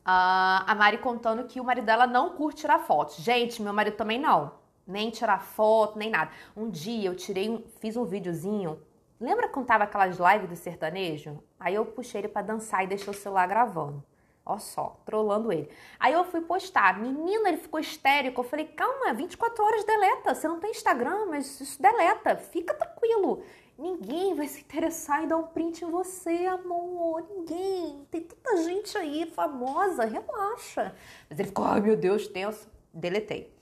Uh, 0.00 0.66
a 0.66 0.74
Mari 0.76 0.98
contando 0.98 1.44
que 1.44 1.60
o 1.60 1.64
marido 1.64 1.84
dela 1.84 2.06
não 2.06 2.30
curte 2.30 2.62
tirar 2.62 2.80
fotos. 2.80 3.16
Gente, 3.16 3.62
meu 3.62 3.72
marido 3.72 3.96
também 3.96 4.18
não. 4.18 4.58
Nem 4.86 5.10
tirar 5.10 5.40
foto, 5.40 5.98
nem 5.98 6.10
nada. 6.10 6.32
Um 6.56 6.68
dia 6.68 7.08
eu 7.08 7.14
tirei, 7.14 7.48
um, 7.48 7.62
fiz 7.80 7.96
um 7.96 8.04
videozinho 8.04 8.80
Lembra 9.20 9.48
quando 9.48 9.66
tava 9.66 9.84
aquelas 9.84 10.16
lives 10.16 10.48
do 10.48 10.56
sertanejo? 10.56 11.42
Aí 11.58 11.74
eu 11.74 11.84
puxei 11.84 12.22
ele 12.22 12.28
para 12.28 12.40
dançar 12.40 12.82
e 12.82 12.86
deixei 12.86 13.10
o 13.10 13.16
celular 13.16 13.46
gravando. 13.46 14.02
Ó 14.46 14.58
só, 14.58 14.98
trolando 15.04 15.52
ele. 15.52 15.68
Aí 15.98 16.14
eu 16.14 16.24
fui 16.24 16.40
postar. 16.40 16.98
Menina, 16.98 17.50
ele 17.50 17.58
ficou 17.58 17.78
histérico. 17.78 18.40
Eu 18.40 18.44
falei, 18.44 18.64
calma, 18.64 19.12
24 19.12 19.62
horas 19.62 19.84
deleta. 19.84 20.34
Você 20.34 20.48
não 20.48 20.58
tem 20.58 20.70
Instagram, 20.70 21.26
mas 21.26 21.60
isso 21.60 21.80
deleta. 21.80 22.34
Fica 22.36 22.72
tranquilo. 22.72 23.42
Ninguém 23.78 24.34
vai 24.34 24.48
se 24.48 24.60
interessar 24.60 25.22
em 25.22 25.28
dar 25.28 25.36
um 25.36 25.46
print 25.46 25.84
em 25.84 25.90
você, 25.90 26.46
amor. 26.46 27.22
Ninguém. 27.28 28.06
Tem 28.10 28.22
tanta 28.22 28.56
gente 28.62 28.96
aí 28.96 29.30
famosa. 29.34 30.06
Relaxa. 30.06 30.94
Mas 31.28 31.38
ele 31.38 31.48
ficou, 31.48 31.66
ai 31.66 31.80
meu 31.80 31.96
Deus, 31.96 32.26
tenso. 32.26 32.68
Deletei. 32.92 33.54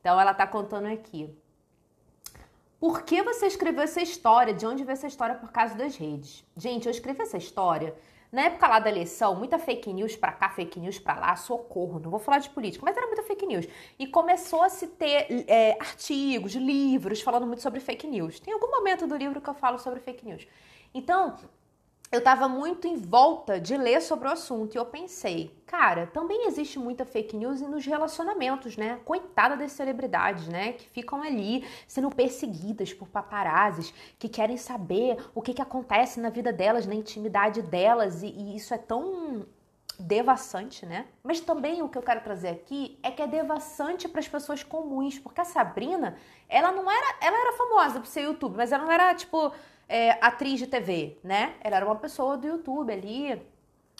Então 0.00 0.18
ela 0.20 0.32
tá 0.32 0.46
contando 0.46 0.86
aqui. 0.86 1.36
Por 2.80 3.02
que 3.02 3.22
você 3.22 3.46
escreveu 3.46 3.82
essa 3.82 4.00
história? 4.00 4.54
De 4.54 4.66
onde 4.66 4.82
veio 4.82 4.94
essa 4.94 5.06
história 5.06 5.36
por 5.36 5.52
causa 5.52 5.74
das 5.74 5.96
redes? 5.96 6.44
Gente, 6.56 6.86
eu 6.86 6.90
escrevi 6.90 7.20
essa 7.20 7.36
história 7.36 7.94
na 8.32 8.42
época 8.42 8.68
lá 8.68 8.78
da 8.78 8.88
eleição, 8.88 9.34
muita 9.34 9.58
fake 9.58 9.92
news 9.92 10.14
pra 10.14 10.30
cá, 10.30 10.48
fake 10.50 10.78
news 10.78 10.98
pra 11.00 11.18
lá, 11.18 11.34
socorro, 11.34 11.98
não 11.98 12.10
vou 12.10 12.20
falar 12.20 12.38
de 12.38 12.48
política, 12.50 12.84
mas 12.84 12.96
era 12.96 13.06
muita 13.06 13.24
fake 13.24 13.44
news. 13.44 13.66
E 13.98 14.06
começou 14.06 14.62
a 14.62 14.68
se 14.68 14.86
ter 14.86 15.44
é, 15.48 15.76
artigos, 15.80 16.54
livros 16.54 17.20
falando 17.20 17.46
muito 17.46 17.60
sobre 17.60 17.80
fake 17.80 18.06
news. 18.06 18.38
Tem 18.38 18.54
algum 18.54 18.70
momento 18.70 19.06
do 19.06 19.16
livro 19.16 19.40
que 19.40 19.50
eu 19.50 19.54
falo 19.54 19.78
sobre 19.78 19.98
fake 19.98 20.24
news. 20.24 20.46
Então, 20.94 21.36
eu 22.12 22.18
estava 22.18 22.48
muito 22.48 22.88
em 22.88 22.96
volta 22.96 23.60
de 23.60 23.76
ler 23.76 24.02
sobre 24.02 24.26
o 24.26 24.32
assunto 24.32 24.74
e 24.74 24.78
eu 24.78 24.84
pensei, 24.84 25.56
cara, 25.64 26.08
também 26.08 26.48
existe 26.48 26.76
muita 26.76 27.04
fake 27.04 27.36
news 27.36 27.60
nos 27.60 27.86
relacionamentos, 27.86 28.76
né? 28.76 28.98
Coitada 29.04 29.56
das 29.56 29.70
celebridades, 29.72 30.48
né? 30.48 30.72
Que 30.72 30.88
ficam 30.88 31.22
ali 31.22 31.64
sendo 31.86 32.10
perseguidas 32.10 32.92
por 32.92 33.06
paparazzis, 33.06 33.94
que 34.18 34.28
querem 34.28 34.56
saber 34.56 35.18
o 35.32 35.40
que, 35.40 35.54
que 35.54 35.62
acontece 35.62 36.18
na 36.18 36.30
vida 36.30 36.52
delas, 36.52 36.84
na 36.84 36.96
intimidade 36.96 37.62
delas, 37.62 38.24
e, 38.24 38.26
e 38.26 38.56
isso 38.56 38.74
é 38.74 38.78
tão 38.78 39.46
devassante, 39.96 40.84
né? 40.84 41.06
Mas 41.22 41.40
também 41.40 41.80
o 41.80 41.88
que 41.88 41.96
eu 41.96 42.02
quero 42.02 42.22
trazer 42.22 42.48
aqui 42.48 42.98
é 43.04 43.10
que 43.12 43.22
é 43.22 43.26
devassante 43.28 44.08
para 44.08 44.18
as 44.18 44.26
pessoas 44.26 44.64
comuns, 44.64 45.16
porque 45.18 45.40
a 45.40 45.44
Sabrina, 45.44 46.16
ela 46.48 46.72
não 46.72 46.90
era, 46.90 47.16
ela 47.20 47.40
era 47.40 47.56
famosa 47.56 48.00
por 48.00 48.06
ser 48.06 48.22
YouTube, 48.22 48.56
mas 48.56 48.72
ela 48.72 48.84
não 48.84 48.92
era 48.92 49.14
tipo 49.14 49.52
é, 49.90 50.16
atriz 50.24 50.60
de 50.60 50.68
TV, 50.68 51.18
né? 51.22 51.54
Ela 51.60 51.78
era 51.78 51.84
uma 51.84 51.96
pessoa 51.96 52.36
do 52.36 52.46
YouTube 52.46 52.92
ali, 52.92 53.42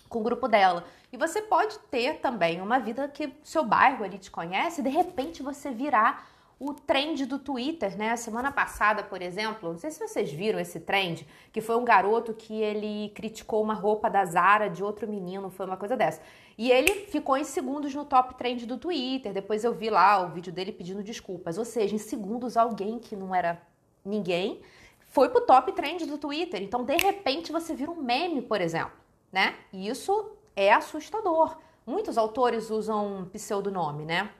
com 0.08 0.20
o 0.20 0.22
grupo 0.22 0.46
dela. 0.46 0.84
E 1.12 1.16
você 1.16 1.42
pode 1.42 1.76
ter 1.90 2.20
também 2.20 2.60
uma 2.60 2.78
vida 2.78 3.08
que 3.08 3.34
seu 3.42 3.64
bairro 3.64 4.04
ali 4.04 4.16
te 4.16 4.30
conhece, 4.30 4.80
e 4.80 4.84
de 4.84 4.88
repente 4.88 5.42
você 5.42 5.72
virar 5.72 6.30
o 6.60 6.74
trend 6.74 7.26
do 7.26 7.40
Twitter, 7.40 7.96
né? 7.98 8.14
Semana 8.14 8.52
passada, 8.52 9.02
por 9.02 9.20
exemplo, 9.20 9.72
não 9.72 9.78
sei 9.78 9.90
se 9.90 10.06
vocês 10.06 10.30
viram 10.30 10.60
esse 10.60 10.78
trend, 10.78 11.26
que 11.50 11.60
foi 11.60 11.74
um 11.74 11.84
garoto 11.84 12.34
que 12.34 12.54
ele 12.62 13.10
criticou 13.14 13.60
uma 13.60 13.74
roupa 13.74 14.08
da 14.08 14.24
Zara 14.24 14.68
de 14.68 14.84
outro 14.84 15.08
menino, 15.08 15.50
foi 15.50 15.66
uma 15.66 15.76
coisa 15.76 15.96
dessa. 15.96 16.20
E 16.56 16.70
ele 16.70 17.06
ficou 17.06 17.36
em 17.36 17.44
segundos 17.44 17.92
no 17.94 18.04
top 18.04 18.34
trend 18.34 18.64
do 18.64 18.76
Twitter. 18.76 19.32
Depois 19.32 19.64
eu 19.64 19.72
vi 19.72 19.90
lá 19.90 20.20
o 20.20 20.28
vídeo 20.28 20.52
dele 20.52 20.70
pedindo 20.70 21.02
desculpas. 21.02 21.56
Ou 21.56 21.64
seja, 21.64 21.94
em 21.94 21.98
segundos 21.98 22.56
alguém 22.56 22.98
que 22.98 23.16
não 23.16 23.34
era 23.34 23.60
ninguém 24.04 24.60
foi 25.10 25.28
pro 25.28 25.42
top 25.42 25.72
trend 25.72 26.06
do 26.06 26.16
Twitter. 26.16 26.62
Então, 26.62 26.84
de 26.84 26.96
repente, 26.96 27.52
você 27.52 27.74
vira 27.74 27.90
um 27.90 28.00
meme, 28.00 28.40
por 28.40 28.60
exemplo, 28.60 28.92
né? 29.30 29.56
E 29.72 29.88
isso 29.88 30.32
é 30.56 30.72
assustador. 30.72 31.58
Muitos 31.84 32.16
autores 32.16 32.70
usam 32.70 33.28
pseudonome, 33.32 34.04
né? 34.04 34.30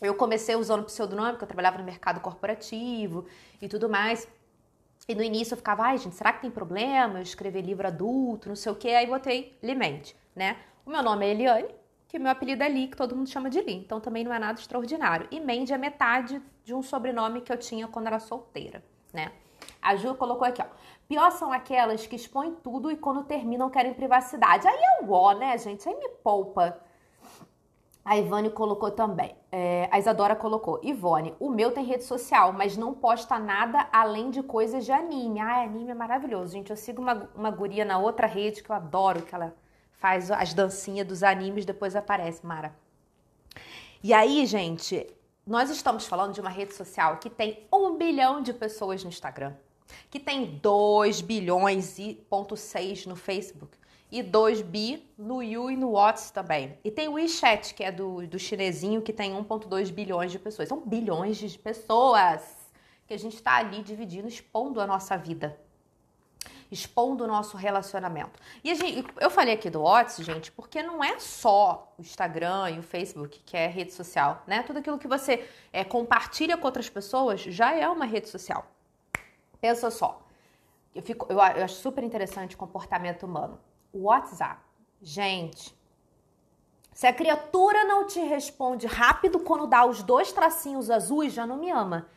Eu 0.00 0.14
comecei 0.14 0.56
usando 0.56 0.84
pseudonome, 0.84 1.32
porque 1.32 1.44
eu 1.44 1.48
trabalhava 1.48 1.78
no 1.78 1.84
mercado 1.84 2.20
corporativo 2.20 3.26
e 3.60 3.68
tudo 3.68 3.88
mais. 3.88 4.26
E 5.06 5.14
no 5.14 5.22
início 5.22 5.52
eu 5.52 5.58
ficava, 5.58 5.84
ai, 5.84 5.98
gente, 5.98 6.16
será 6.16 6.32
que 6.32 6.40
tem 6.40 6.50
problema 6.50 7.18
eu 7.18 7.22
escrever 7.22 7.60
livro 7.60 7.86
adulto, 7.86 8.48
não 8.48 8.56
sei 8.56 8.72
o 8.72 8.74
quê? 8.74 8.88
Aí 8.88 9.06
botei 9.06 9.56
Limente, 9.62 10.16
né? 10.34 10.56
O 10.84 10.90
meu 10.90 11.02
nome 11.02 11.26
é 11.26 11.30
Eliane, 11.30 11.68
que 12.08 12.18
meu 12.18 12.30
apelido 12.30 12.62
é 12.62 12.68
Li, 12.68 12.88
que 12.88 12.96
todo 12.96 13.14
mundo 13.14 13.28
chama 13.28 13.50
de 13.50 13.60
Li. 13.60 13.74
Então 13.74 14.00
também 14.00 14.24
não 14.24 14.32
é 14.32 14.38
nada 14.38 14.58
extraordinário. 14.58 15.28
E 15.30 15.40
Mende 15.40 15.72
é 15.72 15.78
metade 15.78 16.42
de 16.64 16.74
um 16.74 16.82
sobrenome 16.82 17.42
que 17.42 17.52
eu 17.52 17.56
tinha 17.58 17.86
quando 17.86 18.06
era 18.06 18.18
solteira, 18.18 18.82
né? 19.12 19.30
A 19.80 19.96
Ju 19.96 20.14
colocou 20.14 20.46
aqui, 20.46 20.62
ó. 20.62 20.66
Pior 21.08 21.30
são 21.30 21.52
aquelas 21.52 22.06
que 22.06 22.16
expõem 22.16 22.54
tudo 22.54 22.90
e 22.90 22.96
quando 22.96 23.24
terminam 23.24 23.70
querem 23.70 23.94
privacidade. 23.94 24.66
Aí 24.66 24.74
é 24.74 25.04
o 25.04 25.12
ó, 25.12 25.32
né, 25.32 25.56
gente? 25.58 25.88
Aí 25.88 25.94
me 25.94 26.08
poupa. 26.22 26.80
A 28.04 28.16
Ivone 28.16 28.50
colocou 28.50 28.90
também. 28.90 29.34
É, 29.50 29.88
a 29.90 29.98
Isadora 29.98 30.36
colocou. 30.36 30.80
Ivone, 30.82 31.34
o 31.40 31.50
meu 31.50 31.72
tem 31.72 31.84
rede 31.84 32.04
social, 32.04 32.52
mas 32.52 32.76
não 32.76 32.94
posta 32.94 33.38
nada 33.38 33.88
além 33.92 34.30
de 34.30 34.42
coisas 34.42 34.84
de 34.84 34.92
anime. 34.92 35.40
Ah, 35.40 35.62
anime 35.62 35.90
é 35.90 35.94
maravilhoso, 35.94 36.52
gente. 36.52 36.70
Eu 36.70 36.76
sigo 36.76 37.02
uma, 37.02 37.28
uma 37.34 37.50
guria 37.50 37.84
na 37.84 37.98
outra 37.98 38.26
rede 38.26 38.62
que 38.62 38.70
eu 38.70 38.76
adoro, 38.76 39.22
que 39.22 39.34
ela 39.34 39.54
faz 39.92 40.30
as 40.30 40.54
dancinhas 40.54 41.06
dos 41.06 41.22
animes, 41.22 41.64
depois 41.64 41.96
aparece, 41.96 42.46
Mara. 42.46 42.74
E 44.02 44.12
aí, 44.12 44.46
gente, 44.46 45.06
nós 45.46 45.70
estamos 45.70 46.06
falando 46.06 46.34
de 46.34 46.40
uma 46.40 46.50
rede 46.50 46.74
social 46.74 47.18
que 47.18 47.30
tem 47.30 47.66
um 47.72 47.96
bilhão 47.96 48.42
de 48.42 48.52
pessoas 48.52 49.02
no 49.02 49.08
Instagram 49.08 49.54
que 50.10 50.18
tem 50.18 50.58
2 50.62 51.20
bilhões 51.20 51.98
e 51.98 52.14
ponto 52.28 52.56
6 52.56 53.06
no 53.06 53.16
Facebook 53.16 53.76
e 54.10 54.22
2 54.22 54.62
bi 54.62 55.08
no 55.18 55.42
You 55.42 55.70
e 55.70 55.76
no 55.76 55.90
WhatsApp 55.90 56.32
também. 56.32 56.78
E 56.84 56.90
tem 56.90 57.08
o 57.08 57.14
WeChat, 57.14 57.74
que 57.74 57.82
é 57.82 57.90
do, 57.90 58.26
do 58.26 58.38
chinesinho, 58.38 59.02
que 59.02 59.12
tem 59.12 59.32
1,2 59.32 59.90
bilhões 59.90 60.30
de 60.30 60.38
pessoas. 60.38 60.68
São 60.68 60.80
bilhões 60.80 61.36
de 61.36 61.58
pessoas 61.58 62.42
que 63.06 63.14
a 63.14 63.18
gente 63.18 63.36
está 63.36 63.56
ali 63.56 63.82
dividindo, 63.82 64.28
expondo 64.28 64.80
a 64.80 64.86
nossa 64.86 65.16
vida. 65.16 65.58
Expondo 66.70 67.24
o 67.24 67.26
nosso 67.26 67.56
relacionamento. 67.56 68.38
E 68.62 68.74
gente, 68.74 69.06
eu 69.20 69.30
falei 69.30 69.54
aqui 69.54 69.70
do 69.70 69.82
WhatsApp, 69.82 70.24
gente, 70.24 70.52
porque 70.52 70.82
não 70.82 71.02
é 71.02 71.18
só 71.18 71.92
o 71.96 72.02
Instagram 72.02 72.70
e 72.70 72.78
o 72.78 72.82
Facebook 72.82 73.40
que 73.44 73.56
é 73.56 73.66
rede 73.66 73.92
social, 73.92 74.42
né? 74.46 74.62
Tudo 74.62 74.80
aquilo 74.80 74.98
que 74.98 75.06
você 75.06 75.48
é, 75.72 75.84
compartilha 75.84 76.56
com 76.56 76.66
outras 76.66 76.88
pessoas 76.88 77.40
já 77.40 77.72
é 77.72 77.88
uma 77.88 78.04
rede 78.04 78.28
social. 78.28 78.66
Pensa 79.60 79.90
só. 79.90 80.22
Eu, 80.94 81.02
fico, 81.02 81.26
eu, 81.28 81.36
eu 81.36 81.64
acho 81.64 81.74
super 81.74 82.02
interessante 82.02 82.54
o 82.54 82.58
comportamento 82.58 83.24
humano. 83.24 83.60
O 83.92 84.04
WhatsApp. 84.04 84.60
Gente, 85.00 85.76
se 86.96 87.06
a 87.06 87.12
criatura 87.12 87.84
não 87.84 88.06
te 88.06 88.20
responde 88.20 88.86
rápido 88.86 89.38
quando 89.38 89.66
dá 89.66 89.84
os 89.84 90.02
dois 90.02 90.32
tracinhos 90.32 90.90
azuis, 90.90 91.32
já 91.34 91.46
não 91.46 91.58
me 91.58 91.70
ama. 91.70 92.08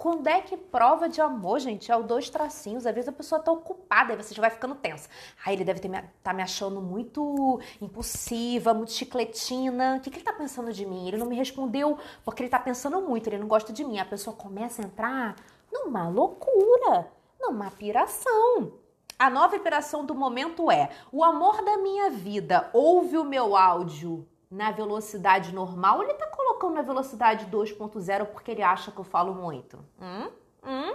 Quando 0.00 0.28
é 0.28 0.40
que 0.40 0.56
prova 0.56 1.10
de 1.10 1.20
amor, 1.20 1.60
gente? 1.60 1.92
É 1.92 1.94
o 1.94 2.02
dois 2.02 2.30
tracinhos. 2.30 2.86
Às 2.86 2.94
vezes 2.94 3.06
a 3.06 3.12
pessoa 3.12 3.38
tá 3.38 3.52
ocupada, 3.52 4.14
aí 4.14 4.16
você 4.16 4.34
já 4.34 4.40
vai 4.40 4.48
ficando 4.48 4.74
tensa. 4.74 5.10
Aí 5.44 5.54
ele 5.54 5.62
deve 5.62 5.78
estar 5.78 5.90
me, 5.90 6.08
tá 6.22 6.32
me 6.32 6.42
achando 6.42 6.80
muito 6.80 7.60
impulsiva, 7.82 8.72
muito 8.72 8.92
chicletina. 8.92 9.96
O 9.98 10.00
que, 10.00 10.08
que 10.08 10.16
ele 10.16 10.24
tá 10.24 10.32
pensando 10.32 10.72
de 10.72 10.86
mim? 10.86 11.06
Ele 11.06 11.18
não 11.18 11.26
me 11.26 11.36
respondeu 11.36 11.98
porque 12.24 12.42
ele 12.42 12.48
tá 12.48 12.58
pensando 12.58 12.98
muito, 13.02 13.26
ele 13.26 13.36
não 13.36 13.46
gosta 13.46 13.74
de 13.74 13.84
mim. 13.84 13.98
A 13.98 14.06
pessoa 14.06 14.34
começa 14.34 14.80
a 14.80 14.86
entrar 14.86 15.36
numa 15.70 16.08
loucura, 16.08 17.12
numa 17.38 17.70
piração. 17.70 18.72
A 19.18 19.28
nova 19.28 19.54
operação 19.54 20.06
do 20.06 20.14
momento 20.14 20.70
é: 20.70 20.88
o 21.12 21.22
amor 21.22 21.62
da 21.62 21.76
minha 21.76 22.08
vida 22.08 22.70
ouve 22.72 23.18
o 23.18 23.24
meu 23.24 23.54
áudio 23.54 24.26
na 24.50 24.72
velocidade 24.72 25.54
normal 25.54 26.02
ele 26.02 26.14
tá 26.14 26.26
colocando 26.26 26.49
na 26.68 26.82
velocidade 26.82 27.46
2.0 27.46 28.26
porque 28.26 28.50
ele 28.50 28.62
acha 28.62 28.90
que 28.90 28.98
eu 28.98 29.04
falo 29.04 29.34
muito? 29.34 29.78
Hum? 30.00 30.30
Hum? 30.64 30.94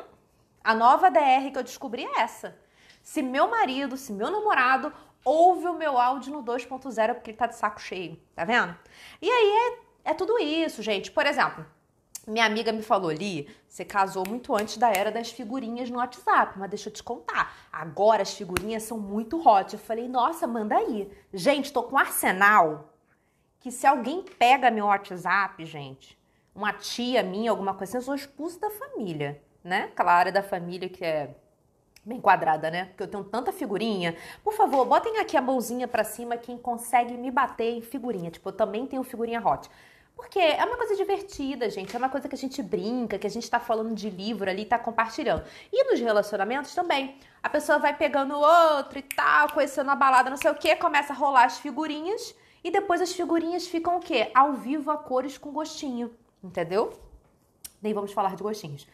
A 0.63 0.75
nova 0.75 1.10
DR 1.10 1.51
que 1.51 1.57
eu 1.57 1.63
descobri 1.63 2.03
é 2.03 2.22
essa. 2.22 2.57
Se 3.01 3.22
meu 3.22 3.50
marido, 3.50 3.98
se 3.98 4.12
meu 4.12 4.29
namorado 4.29 4.91
ouve 5.24 5.67
o 5.67 5.74
meu 5.74 5.98
áudio 5.98 6.34
no 6.34 6.43
2.0 6.43 7.13
porque 7.15 7.31
ele 7.31 7.38
tá 7.38 7.48
de 7.48 7.55
saco 7.55 7.81
cheio, 7.81 8.19
tá 8.36 8.43
vendo? 8.43 8.77
E 9.22 9.29
aí 9.29 9.79
é, 10.05 10.12
é 10.12 10.13
tudo 10.13 10.38
isso, 10.38 10.84
gente. 10.84 11.12
Por 11.12 11.25
exemplo, 11.25 11.65
minha 12.27 12.45
amiga 12.45 12.72
me 12.72 12.81
falou, 12.81 13.12
Li, 13.12 13.48
você 13.67 13.86
casou 13.86 14.24
muito 14.27 14.55
antes 14.55 14.77
da 14.77 14.89
era 14.89 15.12
das 15.12 15.31
figurinhas 15.31 15.89
no 15.89 15.98
WhatsApp, 15.98 16.57
mas 16.57 16.69
deixa 16.69 16.89
eu 16.89 16.93
te 16.93 17.03
contar. 17.03 17.55
Agora 17.72 18.22
as 18.22 18.34
figurinhas 18.34 18.84
são 18.84 19.00
muito 19.00 19.48
hot. 19.48 19.74
Eu 19.74 19.79
falei, 19.79 20.07
nossa, 20.07 20.48
manda 20.48 20.75
aí. 20.75 21.12
Gente, 21.34 21.72
tô 21.72 21.84
com 21.84 21.98
arsenal 21.98 22.94
que 23.65 23.72
se 23.72 23.88
alguém 23.88 24.22
pega 24.22 24.69
meu 24.69 24.86
WhatsApp, 24.86 25.65
gente, 25.65 26.15
uma 26.53 26.72
tia 26.72 27.24
minha, 27.24 27.50
alguma 27.50 27.74
coisa 27.74 27.98
assim, 27.98 27.98
eu 27.98 28.01
sou 28.03 28.13
expulso 28.13 28.60
da 28.60 28.69
família, 28.69 29.41
né? 29.63 29.86
Aquela 29.86 30.13
área 30.13 30.31
da 30.31 30.43
família 30.43 30.88
que 30.88 31.03
é 31.03 31.31
bem 32.05 32.22
quadrada, 32.22 32.69
né? 32.69 32.86
Porque 32.86 33.01
eu 33.01 33.07
tenho 33.07 33.24
tanta 33.24 33.51
figurinha. 33.51 34.15
Por 34.43 34.53
favor, 34.53 34.86
botem 34.86 35.17
aqui 35.17 35.36
a 35.36 35.41
mãozinha 35.41 35.88
pra 35.88 36.03
cima 36.03 36.38
quem 36.38 36.60
consegue 36.60 37.17
me 37.17 37.31
bater 37.31 37.75
em 37.75 37.81
figurinha. 37.81 38.29
Tipo, 38.29 38.50
eu 38.50 38.53
também 38.53 38.86
tenho 38.86 39.01
figurinha 39.01 39.41
hot. 39.43 39.67
Porque 40.15 40.38
é 40.38 40.63
uma 40.63 40.77
coisa 40.77 40.95
divertida, 40.95 41.67
gente. 41.67 41.95
É 41.95 41.98
uma 41.98 42.10
coisa 42.10 42.29
que 42.29 42.36
a 42.36 42.38
gente 42.38 42.62
brinca, 42.62 43.17
que 43.17 43.25
a 43.25 43.31
gente 43.31 43.50
tá 43.50 43.60
falando 43.60 43.95
de 43.95 44.12
livro 44.12 44.48
ali, 44.48 44.63
tá 44.65 44.77
compartilhando. 44.77 45.43
E 45.74 45.89
nos 45.89 46.00
relacionamentos 46.00 46.75
também. 46.75 47.17
A 47.41 47.50
pessoa 47.50 47.79
vai 47.79 47.98
pegando 47.98 48.38
outro 48.38 49.00
e 49.00 49.01
tal, 49.01 49.51
conhecendo 49.53 49.89
a 49.89 49.95
balada, 49.95 50.29
não 50.29 50.38
sei 50.38 50.51
o 50.51 50.55
que, 50.55 50.75
começa 50.75 51.13
a 51.13 51.15
rolar 51.15 51.45
as 51.45 51.57
figurinhas. 51.57 52.36
E 52.65 52.72
depois 52.72 53.00
as 53.00 53.13
figurinhas 53.13 53.67
ficam 53.67 53.98
o 53.98 54.00
quê? 54.00 54.31
Ao 54.34 54.53
vivo, 54.53 54.89
a 54.89 54.98
cores 54.98 55.38
com 55.38 55.51
gostinho. 55.51 56.12
Entendeu? 56.43 57.00
Nem 57.79 57.93
vamos 57.93 58.12
falar 58.12 58.36
de 58.36 58.41
gostinhos. 58.41 58.88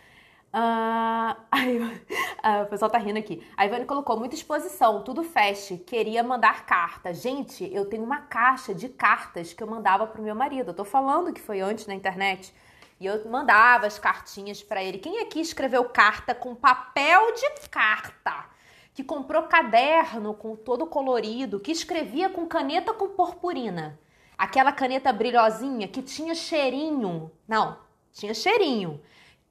Uh, 0.54 1.40
aí, 1.50 1.80
uh, 1.80 2.64
o 2.64 2.66
pessoal 2.66 2.92
tá 2.92 2.98
rindo 2.98 3.18
aqui. 3.18 3.42
A 3.56 3.66
Ivane 3.66 3.86
colocou 3.86 4.20
muita 4.20 4.36
exposição, 4.36 5.04
tudo 5.04 5.24
fast. 5.24 5.78
Queria 5.88 6.22
mandar 6.22 6.66
carta. 6.66 7.14
Gente, 7.14 7.74
eu 7.74 7.86
tenho 7.86 8.04
uma 8.04 8.18
caixa 8.18 8.76
de 8.76 8.90
cartas 8.90 9.54
que 9.54 9.64
eu 9.64 9.68
mandava 9.68 10.06
pro 10.06 10.22
meu 10.22 10.36
marido. 10.36 10.72
Eu 10.72 10.76
tô 10.76 10.84
falando 10.84 11.32
que 11.32 11.40
foi 11.40 11.62
antes 11.62 11.88
na 11.88 11.96
internet. 11.96 12.54
E 13.00 13.06
eu 13.06 13.26
mandava 13.30 13.88
as 13.88 13.98
cartinhas 13.98 14.62
para 14.62 14.84
ele. 14.84 14.98
Quem 14.98 15.20
aqui 15.20 15.40
escreveu 15.40 15.86
carta 15.86 16.36
com 16.36 16.54
papel 16.54 17.34
de 17.36 17.70
carta? 17.70 18.52
Que 18.94 19.04
comprou 19.04 19.44
caderno 19.44 20.34
com 20.34 20.56
todo 20.56 20.86
colorido, 20.86 21.60
que 21.60 21.72
escrevia 21.72 22.30
com 22.30 22.46
caneta 22.46 22.94
com 22.94 23.10
purpurina. 23.10 24.00
Aquela 24.38 24.72
caneta 24.72 25.14
brilhosinha 25.14 25.88
que 25.88 26.02
tinha 26.02 26.36
cheirinho. 26.36 27.32
Não, 27.48 27.78
tinha 28.12 28.34
cheirinho 28.34 29.02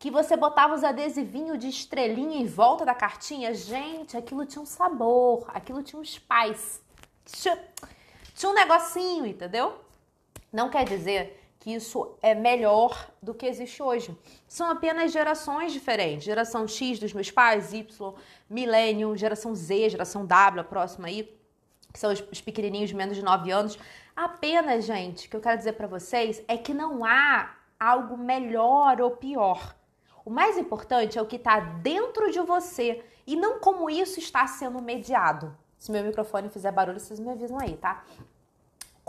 que 0.00 0.10
você 0.10 0.34
botava 0.34 0.74
os 0.74 0.82
adesivinhos 0.82 1.58
de 1.58 1.68
estrelinha 1.68 2.40
em 2.40 2.46
volta 2.46 2.86
da 2.86 2.94
cartinha. 2.94 3.52
Gente, 3.52 4.16
aquilo 4.16 4.46
tinha 4.46 4.62
um 4.62 4.66
sabor, 4.66 5.44
aquilo 5.48 5.82
tinha 5.82 6.00
um 6.00 6.04
spice. 6.04 6.80
Tinha, 7.26 8.50
um 8.50 8.54
negocinho, 8.54 9.26
entendeu? 9.26 9.78
Não 10.50 10.70
quer 10.70 10.86
dizer 10.86 11.39
que 11.60 11.74
isso 11.74 12.16
é 12.22 12.34
melhor 12.34 13.10
do 13.22 13.34
que 13.34 13.44
existe 13.44 13.82
hoje. 13.82 14.16
São 14.48 14.70
apenas 14.70 15.12
gerações 15.12 15.72
diferentes. 15.72 16.24
Geração 16.24 16.66
X 16.66 16.98
dos 16.98 17.12
meus 17.12 17.30
pais, 17.30 17.74
Y, 17.74 18.14
Millennium, 18.48 19.14
geração 19.14 19.54
Z, 19.54 19.90
geração 19.90 20.24
W, 20.24 20.60
a 20.62 20.64
próxima 20.64 21.08
aí, 21.08 21.30
que 21.92 21.98
são 21.98 22.10
os, 22.10 22.24
os 22.32 22.40
pequenininhos 22.40 22.88
de 22.88 22.96
menos 22.96 23.14
de 23.14 23.22
9 23.22 23.50
anos. 23.50 23.78
Apenas, 24.16 24.86
gente, 24.86 25.26
o 25.26 25.30
que 25.30 25.36
eu 25.36 25.40
quero 25.40 25.58
dizer 25.58 25.74
para 25.74 25.86
vocês 25.86 26.42
é 26.48 26.56
que 26.56 26.72
não 26.72 27.04
há 27.04 27.54
algo 27.78 28.16
melhor 28.16 28.98
ou 29.02 29.10
pior. 29.10 29.76
O 30.24 30.30
mais 30.30 30.56
importante 30.56 31.18
é 31.18 31.22
o 31.22 31.26
que 31.26 31.36
está 31.36 31.60
dentro 31.60 32.30
de 32.30 32.40
você 32.40 33.04
e 33.26 33.36
não 33.36 33.60
como 33.60 33.90
isso 33.90 34.18
está 34.18 34.46
sendo 34.46 34.80
mediado. 34.80 35.54
Se 35.78 35.92
meu 35.92 36.02
microfone 36.04 36.48
fizer 36.48 36.72
barulho, 36.72 37.00
vocês 37.00 37.20
me 37.20 37.30
avisam 37.30 37.58
aí, 37.60 37.76
tá? 37.76 38.04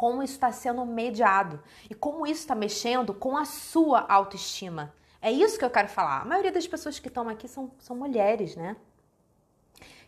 Como 0.01 0.23
isso 0.23 0.33
está 0.33 0.51
sendo 0.51 0.83
mediado 0.83 1.61
e 1.87 1.93
como 1.93 2.25
isso 2.25 2.39
está 2.39 2.55
mexendo 2.55 3.13
com 3.13 3.37
a 3.37 3.45
sua 3.45 3.99
autoestima. 4.09 4.91
É 5.21 5.31
isso 5.31 5.59
que 5.59 5.63
eu 5.63 5.69
quero 5.69 5.87
falar. 5.87 6.21
A 6.23 6.25
maioria 6.25 6.51
das 6.51 6.67
pessoas 6.67 6.97
que 6.97 7.07
estão 7.07 7.29
aqui 7.29 7.47
são, 7.47 7.69
são 7.77 7.95
mulheres, 7.95 8.55
né? 8.55 8.75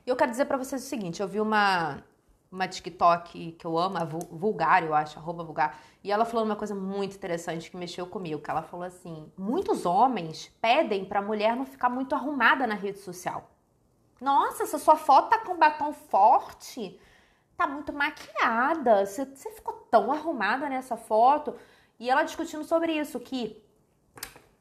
E 0.03 0.09
eu 0.09 0.15
quero 0.15 0.31
dizer 0.31 0.45
para 0.45 0.57
vocês 0.57 0.83
o 0.83 0.87
seguinte: 0.87 1.21
eu 1.21 1.27
vi 1.27 1.39
uma, 1.39 2.03
uma 2.51 2.67
TikTok 2.67 3.51
que 3.51 3.65
eu 3.67 3.77
amo, 3.77 3.99
a 3.99 4.03
Vulgar, 4.03 4.83
eu 4.83 4.95
acho, 4.95 5.19
arroba 5.19 5.43
Vulgar. 5.43 5.77
E 6.03 6.11
ela 6.11 6.25
falou 6.25 6.43
uma 6.43 6.55
coisa 6.55 6.73
muito 6.73 7.15
interessante 7.15 7.69
que 7.69 7.77
mexeu 7.77 8.07
comigo, 8.07 8.41
que 8.41 8.49
ela 8.49 8.63
falou 8.63 8.87
assim: 8.87 9.31
muitos 9.37 9.85
homens 9.85 10.51
pedem 10.59 11.05
pra 11.05 11.21
mulher 11.21 11.55
não 11.55 11.67
ficar 11.67 11.89
muito 11.91 12.15
arrumada 12.15 12.65
na 12.65 12.73
rede 12.73 12.97
social. 12.97 13.47
Nossa, 14.19 14.65
se 14.65 14.75
a 14.75 14.79
sua 14.79 14.95
foto 14.95 15.29
tá 15.29 15.37
com 15.37 15.55
batom 15.55 15.93
forte, 15.93 16.99
tá 17.57 17.67
muito 17.67 17.93
maquiada, 17.93 19.05
você, 19.05 19.25
ficou 19.25 19.73
tão 19.89 20.11
arrumada 20.11 20.69
nessa 20.69 20.97
foto. 20.97 21.55
E 21.99 22.09
ela 22.09 22.23
discutindo 22.23 22.63
sobre 22.63 22.93
isso, 22.93 23.19
que 23.19 23.61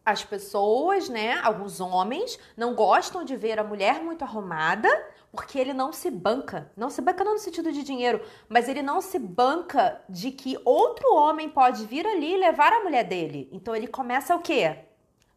as 0.04 0.24
pessoas, 0.24 1.08
né, 1.08 1.40
alguns 1.42 1.80
homens, 1.80 2.38
não 2.56 2.74
gostam 2.74 3.24
de 3.24 3.36
ver 3.36 3.58
a 3.58 3.64
mulher 3.64 4.02
muito 4.02 4.22
arrumada 4.22 4.88
porque 5.30 5.58
ele 5.58 5.72
não 5.72 5.92
se 5.92 6.10
banca. 6.10 6.70
Não 6.76 6.90
se 6.90 7.00
banca 7.00 7.24
não 7.24 7.32
no 7.32 7.38
sentido 7.38 7.72
de 7.72 7.82
dinheiro, 7.82 8.20
mas 8.48 8.68
ele 8.68 8.82
não 8.82 9.00
se 9.00 9.18
banca 9.18 10.02
de 10.08 10.30
que 10.30 10.60
outro 10.64 11.14
homem 11.14 11.48
pode 11.48 11.86
vir 11.86 12.06
ali 12.06 12.34
e 12.34 12.36
levar 12.36 12.72
a 12.72 12.80
mulher 12.80 13.04
dele. 13.04 13.48
Então 13.50 13.74
ele 13.74 13.86
começa 13.86 14.36
o 14.36 14.40
quê? 14.40 14.84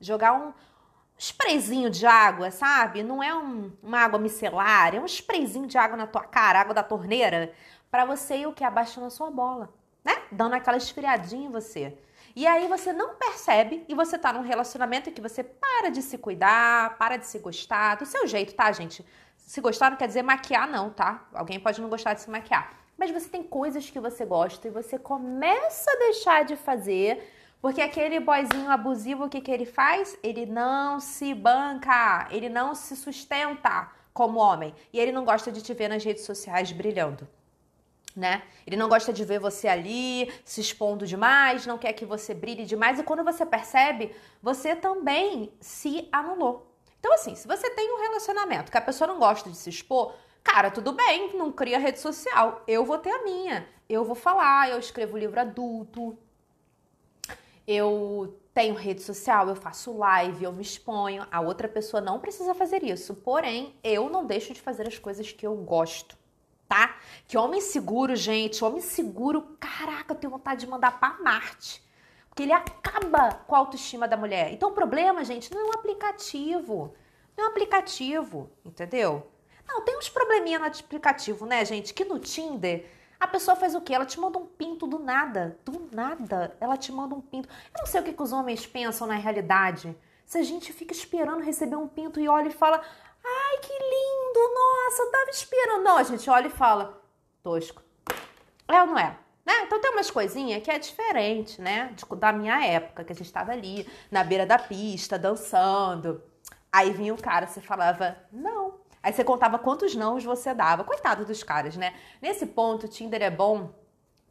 Jogar 0.01 0.33
um 0.33 0.53
sprayzinho 1.17 1.89
de 1.89 2.05
água, 2.05 2.51
sabe? 2.51 3.03
Não 3.03 3.23
é 3.23 3.33
um, 3.33 3.71
uma 3.81 3.99
água 3.99 4.19
micelar, 4.19 4.93
é 4.93 4.99
um 4.99 5.05
sprayzinho 5.05 5.67
de 5.67 5.77
água 5.77 5.97
na 5.97 6.07
tua 6.07 6.23
cara, 6.23 6.59
água 6.59 6.73
da 6.73 6.83
torneira, 6.83 7.53
para 7.89 8.05
você 8.05 8.37
ir 8.37 8.47
o 8.47 8.53
que? 8.53 8.63
Abaixando 8.63 9.07
a 9.07 9.09
sua 9.09 9.31
bola, 9.31 9.73
né? 10.03 10.13
Dando 10.31 10.53
aquela 10.53 10.77
esfriadinha 10.77 11.47
em 11.47 11.51
você. 11.51 11.97
E 12.35 12.45
aí 12.45 12.67
você 12.67 12.91
não 12.91 13.15
percebe 13.15 13.85
e 13.87 13.95
você 13.95 14.17
tá 14.17 14.33
num 14.33 14.41
relacionamento 14.41 15.09
que 15.09 15.21
você 15.21 15.41
para 15.41 15.89
de 15.89 16.01
se 16.01 16.17
cuidar, 16.17 16.97
para 16.97 17.15
de 17.15 17.25
se 17.25 17.39
gostar, 17.39 17.95
do 17.95 18.05
seu 18.05 18.27
jeito, 18.27 18.53
tá, 18.53 18.69
gente? 18.73 19.05
Se 19.37 19.61
gostar 19.61 19.89
não 19.89 19.97
quer 19.97 20.07
dizer 20.07 20.21
maquiar, 20.21 20.67
não, 20.67 20.89
tá? 20.89 21.25
Alguém 21.33 21.59
pode 21.59 21.79
não 21.79 21.87
gostar 21.87 22.13
de 22.13 22.21
se 22.21 22.29
maquiar. 22.29 22.77
Mas 22.97 23.11
você 23.11 23.29
tem 23.29 23.43
coisas 23.43 23.89
que 23.89 23.99
você 23.99 24.25
gosta 24.25 24.67
e 24.67 24.71
você 24.71 24.99
começa 24.99 25.89
a 25.91 25.99
deixar 25.99 26.43
de 26.43 26.57
fazer, 26.57 27.25
porque 27.61 27.81
aquele 27.81 28.19
boyzinho 28.19 28.69
abusivo, 28.69 29.25
o 29.25 29.29
que, 29.29 29.41
que 29.41 29.51
ele 29.51 29.65
faz? 29.65 30.17
Ele 30.21 30.45
não 30.45 30.99
se 30.99 31.33
banca, 31.33 32.27
ele 32.29 32.49
não 32.49 32.75
se 32.75 32.95
sustenta 32.95 33.89
como 34.13 34.39
homem. 34.39 34.73
E 34.93 34.99
ele 34.99 35.11
não 35.11 35.25
gosta 35.25 35.51
de 35.51 35.61
te 35.61 35.73
ver 35.73 35.89
nas 35.89 36.03
redes 36.03 36.23
sociais 36.23 36.71
brilhando. 36.71 37.27
Né? 38.15 38.43
Ele 38.65 38.77
não 38.77 38.87
gosta 38.87 39.11
de 39.11 39.25
ver 39.25 39.39
você 39.39 39.67
ali 39.67 40.31
se 40.45 40.61
expondo 40.61 41.05
demais, 41.05 41.65
não 41.65 41.77
quer 41.77 41.91
que 41.91 42.05
você 42.05 42.33
brilhe 42.33 42.63
demais, 42.65 42.97
e 42.97 43.03
quando 43.03 43.25
você 43.25 43.45
percebe, 43.45 44.15
você 44.41 44.73
também 44.73 45.51
se 45.59 46.07
anulou. 46.13 46.71
Então, 46.97 47.13
assim, 47.13 47.35
se 47.35 47.45
você 47.45 47.69
tem 47.71 47.93
um 47.93 48.01
relacionamento 48.01 48.71
que 48.71 48.77
a 48.77 48.81
pessoa 48.81 49.07
não 49.07 49.19
gosta 49.19 49.49
de 49.49 49.57
se 49.57 49.69
expor, 49.69 50.15
cara, 50.43 50.71
tudo 50.71 50.93
bem, 50.93 51.37
não 51.37 51.51
cria 51.51 51.77
rede 51.77 51.99
social. 51.99 52.63
Eu 52.65 52.85
vou 52.85 52.97
ter 52.97 53.11
a 53.11 53.23
minha. 53.23 53.67
Eu 53.87 54.05
vou 54.05 54.15
falar, 54.15 54.69
eu 54.69 54.79
escrevo 54.79 55.17
livro 55.17 55.39
adulto. 55.39 56.17
Eu 57.67 58.39
tenho 58.53 58.75
rede 58.75 59.01
social, 59.01 59.49
eu 59.49 59.55
faço 59.55 59.97
live, 59.97 60.43
eu 60.43 60.53
me 60.53 60.61
exponho. 60.61 61.25
A 61.31 61.41
outra 61.41 61.67
pessoa 61.67 62.01
não 62.01 62.19
precisa 62.19 62.53
fazer 62.53 62.83
isso. 62.83 63.15
Porém, 63.15 63.75
eu 63.83 64.09
não 64.09 64.25
deixo 64.25 64.53
de 64.53 64.61
fazer 64.61 64.87
as 64.87 64.97
coisas 64.97 65.31
que 65.31 65.45
eu 65.45 65.55
gosto, 65.55 66.17
tá? 66.67 66.95
Que 67.27 67.37
homem 67.37 67.61
seguro, 67.61 68.15
gente, 68.15 68.63
homem 68.63 68.81
seguro, 68.81 69.57
caraca, 69.59 70.13
eu 70.13 70.17
tenho 70.17 70.31
vontade 70.31 70.61
de 70.61 70.67
mandar 70.67 70.99
para 70.99 71.21
Marte 71.21 71.85
que 72.35 72.43
ele 72.43 72.51
acaba 72.51 73.33
com 73.47 73.55
a 73.55 73.59
autoestima 73.59 74.07
da 74.07 74.17
mulher. 74.17 74.51
Então 74.51 74.69
o 74.69 74.73
problema, 74.73 75.23
gente, 75.23 75.51
não 75.53 75.61
é 75.61 75.63
um 75.69 75.73
aplicativo. 75.73 76.93
Não 77.35 77.45
é 77.45 77.47
um 77.47 77.51
aplicativo, 77.51 78.51
entendeu? 78.63 79.31
Não, 79.65 79.81
tem 79.83 79.97
uns 79.97 80.09
probleminha 80.09 80.59
no 80.59 80.65
aplicativo, 80.65 81.45
né, 81.45 81.63
gente? 81.63 81.93
Que 81.93 82.03
no 82.03 82.19
Tinder 82.19 82.85
a 83.19 83.27
pessoa 83.27 83.55
faz 83.55 83.75
o 83.75 83.81
quê? 83.81 83.93
Ela 83.93 84.05
te 84.05 84.19
manda 84.19 84.37
um 84.37 84.45
pinto 84.45 84.87
do 84.87 84.99
nada. 84.99 85.57
Do 85.63 85.89
nada. 85.91 86.55
Ela 86.59 86.77
te 86.77 86.91
manda 86.91 87.15
um 87.15 87.21
pinto. 87.21 87.47
Eu 87.73 87.79
não 87.79 87.85
sei 87.85 88.01
o 88.01 88.03
que, 88.03 88.13
que 88.13 88.23
os 88.23 88.31
homens 88.31 88.65
pensam 88.65 89.07
na 89.07 89.15
realidade. 89.15 89.97
Se 90.25 90.37
a 90.37 90.43
gente 90.43 90.73
fica 90.73 90.93
esperando 90.93 91.43
receber 91.43 91.75
um 91.75 91.87
pinto 91.87 92.19
e 92.19 92.27
olha 92.27 92.47
e 92.47 92.53
fala: 92.53 92.81
Ai, 93.23 93.57
que 93.59 93.73
lindo! 93.73 94.53
Nossa, 94.53 95.03
eu 95.03 95.11
tava 95.11 95.29
esperando. 95.29 95.83
Não, 95.83 95.97
a 95.97 96.03
gente 96.03 96.29
olha 96.29 96.47
e 96.47 96.51
fala: 96.51 97.01
Tosco. 97.43 97.81
É 98.67 98.81
ou 98.81 98.87
não 98.87 98.97
é? 98.97 99.17
Né? 99.45 99.53
Então 99.61 99.79
tem 99.79 99.91
umas 99.91 100.09
coisinhas 100.09 100.63
que 100.63 100.71
é 100.71 100.79
diferente, 100.79 101.61
né? 101.61 101.95
Da 102.17 102.33
minha 102.33 102.65
época, 102.65 103.03
que 103.03 103.13
a 103.13 103.15
gente 103.15 103.27
estava 103.27 103.51
ali 103.51 103.87
na 104.09 104.23
beira 104.23 104.45
da 104.45 104.57
pista, 104.57 105.19
dançando. 105.19 106.21
Aí 106.71 106.91
vinha 106.91 107.13
o 107.13 107.21
cara, 107.21 107.45
você 107.45 107.61
falava, 107.61 108.17
não. 108.31 108.73
Aí 109.05 109.13
você 109.13 109.23
contava 109.23 109.59
quantos 109.59 109.93
nãos 109.93 110.23
você 110.23 110.51
dava. 110.51 110.83
Coitado 110.83 111.25
dos 111.25 111.43
caras, 111.43 111.77
né? 111.77 111.93
Nesse 112.19 112.43
ponto, 112.43 112.87
o 112.87 112.89
Tinder 112.89 113.21
é 113.21 113.29
bom 113.29 113.69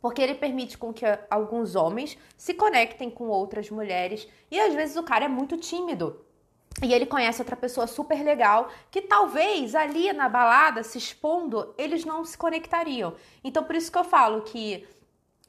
porque 0.02 0.20
ele 0.20 0.34
permite 0.34 0.76
com 0.76 0.92
que 0.92 1.06
alguns 1.30 1.76
homens 1.76 2.18
se 2.36 2.54
conectem 2.54 3.08
com 3.08 3.28
outras 3.28 3.70
mulheres 3.70 4.28
e 4.50 4.58
às 4.58 4.74
vezes 4.74 4.96
o 4.96 5.04
cara 5.04 5.26
é 5.26 5.28
muito 5.28 5.56
tímido. 5.56 6.26
E 6.82 6.92
ele 6.92 7.06
conhece 7.06 7.40
outra 7.40 7.54
pessoa 7.54 7.86
super 7.86 8.20
legal 8.24 8.68
que 8.90 9.00
talvez 9.00 9.76
ali 9.76 10.12
na 10.12 10.28
balada, 10.28 10.82
se 10.82 10.98
expondo, 10.98 11.72
eles 11.78 12.04
não 12.04 12.24
se 12.24 12.36
conectariam. 12.36 13.14
Então, 13.44 13.62
por 13.62 13.76
isso 13.76 13.92
que 13.92 13.96
eu 13.96 14.02
falo 14.02 14.42
que 14.42 14.84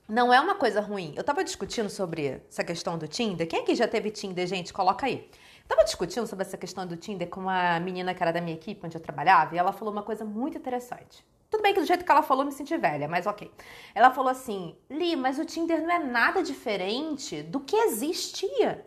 não 0.07 0.31
é 0.31 0.39
uma 0.39 0.53
coisa 0.53 0.81
ruim. 0.81 1.15
Eu 1.17 1.23
tava 1.23 1.43
discutindo 1.43 1.89
sobre 1.89 2.43
essa 2.47 2.63
questão 2.63 2.95
do 2.95 3.07
Tinder. 3.07 3.47
Quem 3.47 3.61
aqui 3.61 3.73
já 3.73 3.87
teve 3.87 4.11
Tinder, 4.11 4.45
gente? 4.45 4.71
Coloca 4.71 5.07
aí. 5.07 5.27
Tava 5.67 5.83
discutindo 5.83 6.27
sobre 6.27 6.45
essa 6.45 6.57
questão 6.57 6.85
do 6.85 6.95
Tinder 6.95 7.27
com 7.27 7.41
uma 7.41 7.79
menina 7.79 8.13
que 8.13 8.21
era 8.21 8.31
da 8.31 8.41
minha 8.41 8.55
equipe, 8.55 8.85
onde 8.85 8.95
eu 8.95 9.01
trabalhava, 9.01 9.55
e 9.55 9.57
ela 9.57 9.71
falou 9.71 9.91
uma 9.91 10.03
coisa 10.03 10.23
muito 10.23 10.57
interessante. 10.57 11.25
Tudo 11.49 11.61
bem 11.61 11.73
que 11.73 11.79
do 11.79 11.85
jeito 11.85 12.03
que 12.03 12.11
ela 12.11 12.21
falou 12.21 12.43
eu 12.43 12.47
me 12.47 12.51
senti 12.51 12.77
velha, 12.77 13.07
mas 13.07 13.25
ok. 13.25 13.51
Ela 13.93 14.11
falou 14.11 14.29
assim: 14.29 14.75
Li, 14.89 15.15
mas 15.15 15.39
o 15.39 15.45
Tinder 15.45 15.81
não 15.81 15.91
é 15.91 15.99
nada 15.99 16.43
diferente 16.43 17.41
do 17.41 17.59
que 17.59 17.75
existia, 17.75 18.85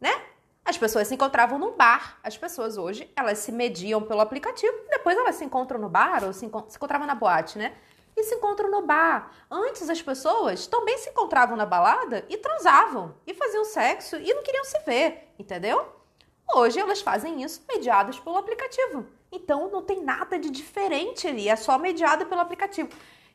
né? 0.00 0.10
As 0.64 0.78
pessoas 0.78 1.08
se 1.08 1.14
encontravam 1.14 1.58
no 1.58 1.72
bar. 1.72 2.18
As 2.22 2.38
pessoas 2.38 2.78
hoje, 2.78 3.10
elas 3.14 3.38
se 3.38 3.52
mediam 3.52 4.00
pelo 4.02 4.20
aplicativo, 4.20 4.74
depois 4.88 5.16
elas 5.18 5.34
se 5.34 5.44
encontram 5.44 5.78
no 5.78 5.90
bar 5.90 6.24
ou 6.24 6.32
se, 6.32 6.40
se 6.40 6.46
encontravam 6.76 7.06
na 7.06 7.14
boate, 7.14 7.58
né? 7.58 7.74
e 8.16 8.22
se 8.22 8.34
encontram 8.34 8.70
no 8.70 8.82
bar. 8.82 9.30
Antes 9.50 9.88
as 9.90 10.00
pessoas 10.00 10.66
também 10.66 10.96
se 10.98 11.10
encontravam 11.10 11.56
na 11.56 11.66
balada 11.66 12.24
e 12.28 12.36
transavam 12.36 13.14
e 13.26 13.34
faziam 13.34 13.64
sexo 13.64 14.16
e 14.16 14.32
não 14.32 14.42
queriam 14.42 14.64
se 14.64 14.78
ver, 14.80 15.32
entendeu? 15.38 15.93
Hoje 16.54 16.78
elas 16.78 17.00
fazem 17.00 17.42
isso 17.42 17.62
mediadas 17.68 18.18
pelo 18.18 18.36
aplicativo. 18.36 19.06
Então 19.32 19.70
não 19.70 19.82
tem 19.82 20.02
nada 20.02 20.38
de 20.38 20.50
diferente 20.50 21.26
ali, 21.26 21.48
é 21.48 21.56
só 21.56 21.78
mediada 21.78 22.24
pelo 22.24 22.40
aplicativo. 22.40 22.88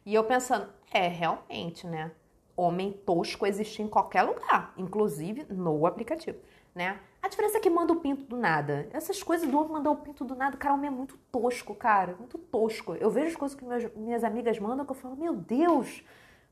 E 0.05 0.13
eu 0.15 0.23
pensando, 0.23 0.69
é 0.91 1.08
realmente, 1.08 1.86
né? 1.86 2.12
Homem 2.55 2.91
tosco 2.91 3.45
existe 3.45 3.82
em 3.82 3.88
qualquer 3.88 4.23
lugar, 4.23 4.73
inclusive 4.77 5.45
no 5.49 5.86
aplicativo 5.86 6.39
né? 6.73 6.99
A 7.21 7.27
diferença 7.27 7.58
é 7.58 7.60
que 7.60 7.69
manda 7.69 7.91
o 7.91 7.97
pinto 7.97 8.23
do 8.23 8.38
nada. 8.38 8.88
Essas 8.93 9.21
coisas 9.21 9.49
do 9.49 9.58
homem 9.58 9.73
mandar 9.73 9.91
o 9.91 9.97
pinto 9.97 10.23
do 10.23 10.36
nada, 10.36 10.55
cara, 10.55 10.73
o 10.73 10.77
homem 10.77 10.88
é 10.88 10.91
muito 10.91 11.17
tosco, 11.32 11.75
cara. 11.75 12.15
Muito 12.17 12.38
tosco. 12.38 12.95
Eu 12.95 13.10
vejo 13.10 13.27
as 13.27 13.36
coisas 13.36 13.58
que 13.58 13.65
minhas, 13.65 13.93
minhas 13.95 14.23
amigas 14.23 14.58
mandam 14.60 14.86
que 14.86 14.91
eu 14.91 14.95
falo, 14.95 15.17
meu 15.17 15.36
Deus, 15.36 16.01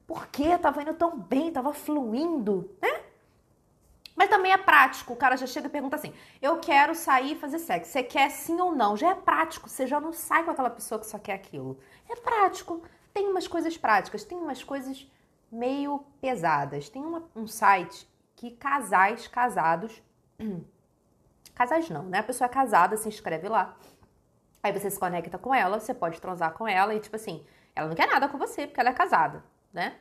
por 0.05 0.27
que? 0.27 0.57
Tava 0.57 0.81
indo 0.81 0.93
tão 0.93 1.17
bem, 1.17 1.51
tava 1.51 1.73
fluindo, 1.73 2.69
né? 2.81 3.01
Mas 4.17 4.29
também 4.29 4.51
é 4.51 4.57
prático. 4.57 5.13
O 5.13 5.15
cara 5.15 5.37
já 5.37 5.47
chega 5.47 5.67
e 5.67 5.69
pergunta 5.69 5.95
assim: 5.95 6.13
Eu 6.41 6.57
quero 6.57 6.93
sair 6.93 7.33
e 7.33 7.39
fazer 7.39 7.59
sexo. 7.59 7.91
Você 7.91 8.03
quer 8.03 8.29
sim 8.29 8.59
ou 8.59 8.75
não? 8.75 8.97
Já 8.97 9.11
é 9.11 9.15
prático. 9.15 9.69
Você 9.69 9.87
já 9.87 10.01
não 10.01 10.11
sai 10.11 10.43
com 10.43 10.51
aquela 10.51 10.69
pessoa 10.69 10.99
que 10.99 11.07
só 11.07 11.17
quer 11.19 11.33
aquilo. 11.33 11.79
É 12.09 12.15
prático. 12.15 12.81
Tem 13.13 13.27
umas 13.27 13.47
coisas 13.47 13.77
práticas, 13.77 14.23
tem 14.23 14.37
umas 14.37 14.63
coisas 14.63 15.09
meio 15.49 16.03
pesadas. 16.19 16.89
Tem 16.89 17.01
uma, 17.01 17.23
um 17.35 17.47
site 17.47 18.07
que 18.35 18.51
casais 18.51 19.27
casados 19.27 20.01
Casais 21.57 21.89
não, 21.89 22.03
né? 22.03 22.19
A 22.19 22.23
pessoa 22.23 22.45
é 22.45 22.49
casada, 22.49 22.95
se 22.97 23.07
inscreve 23.07 23.49
lá. 23.49 23.75
Aí 24.61 24.71
você 24.71 24.91
se 24.91 24.99
conecta 24.99 25.39
com 25.39 25.55
ela, 25.55 25.79
você 25.79 25.91
pode 25.91 26.21
transar 26.21 26.53
com 26.53 26.67
ela 26.67 26.93
e, 26.93 26.99
tipo 26.99 27.15
assim, 27.15 27.43
ela 27.75 27.87
não 27.87 27.95
quer 27.95 28.07
nada 28.07 28.27
com 28.27 28.37
você 28.37 28.67
porque 28.67 28.79
ela 28.79 28.89
é 28.89 28.93
casada, 28.93 29.43
né? 29.73 29.95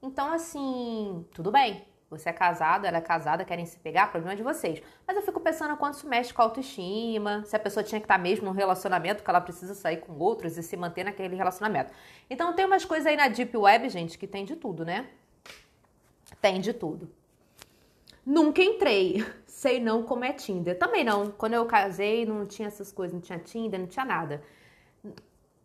Então, 0.00 0.32
assim, 0.32 1.26
tudo 1.34 1.50
bem. 1.50 1.86
Você 2.16 2.28
é 2.28 2.32
casado, 2.32 2.86
ela 2.86 2.98
é 2.98 3.00
casada, 3.00 3.44
querem 3.44 3.66
se 3.66 3.78
pegar, 3.78 4.10
problema 4.10 4.36
de 4.36 4.42
vocês. 4.42 4.82
Mas 5.06 5.16
eu 5.16 5.22
fico 5.22 5.40
pensando 5.40 5.76
quanto 5.76 5.94
isso 5.94 6.08
mexe 6.08 6.32
com 6.32 6.42
a 6.42 6.44
autoestima, 6.44 7.44
se 7.44 7.54
a 7.54 7.58
pessoa 7.58 7.82
tinha 7.82 8.00
que 8.00 8.04
estar 8.04 8.18
mesmo 8.18 8.46
num 8.46 8.52
relacionamento, 8.52 9.22
que 9.22 9.30
ela 9.30 9.40
precisa 9.40 9.74
sair 9.74 9.98
com 9.98 10.12
outros 10.18 10.56
e 10.56 10.62
se 10.62 10.76
manter 10.76 11.04
naquele 11.04 11.36
relacionamento. 11.36 11.92
Então 12.28 12.52
tem 12.54 12.64
umas 12.64 12.84
coisas 12.84 13.06
aí 13.06 13.16
na 13.16 13.28
Deep 13.28 13.56
Web, 13.56 13.88
gente, 13.88 14.18
que 14.18 14.26
tem 14.26 14.44
de 14.44 14.56
tudo, 14.56 14.84
né? 14.84 15.06
Tem 16.40 16.60
de 16.60 16.72
tudo. 16.72 17.10
Nunca 18.24 18.62
entrei. 18.62 19.24
Sei 19.46 19.80
não 19.80 20.02
como 20.02 20.24
é 20.24 20.32
Tinder. 20.32 20.78
Também 20.78 21.04
não. 21.04 21.30
Quando 21.30 21.54
eu 21.54 21.64
casei, 21.64 22.26
não 22.26 22.44
tinha 22.44 22.68
essas 22.68 22.92
coisas, 22.92 23.14
não 23.14 23.20
tinha 23.20 23.38
Tinder, 23.38 23.80
não 23.80 23.86
tinha 23.86 24.04
nada. 24.04 24.42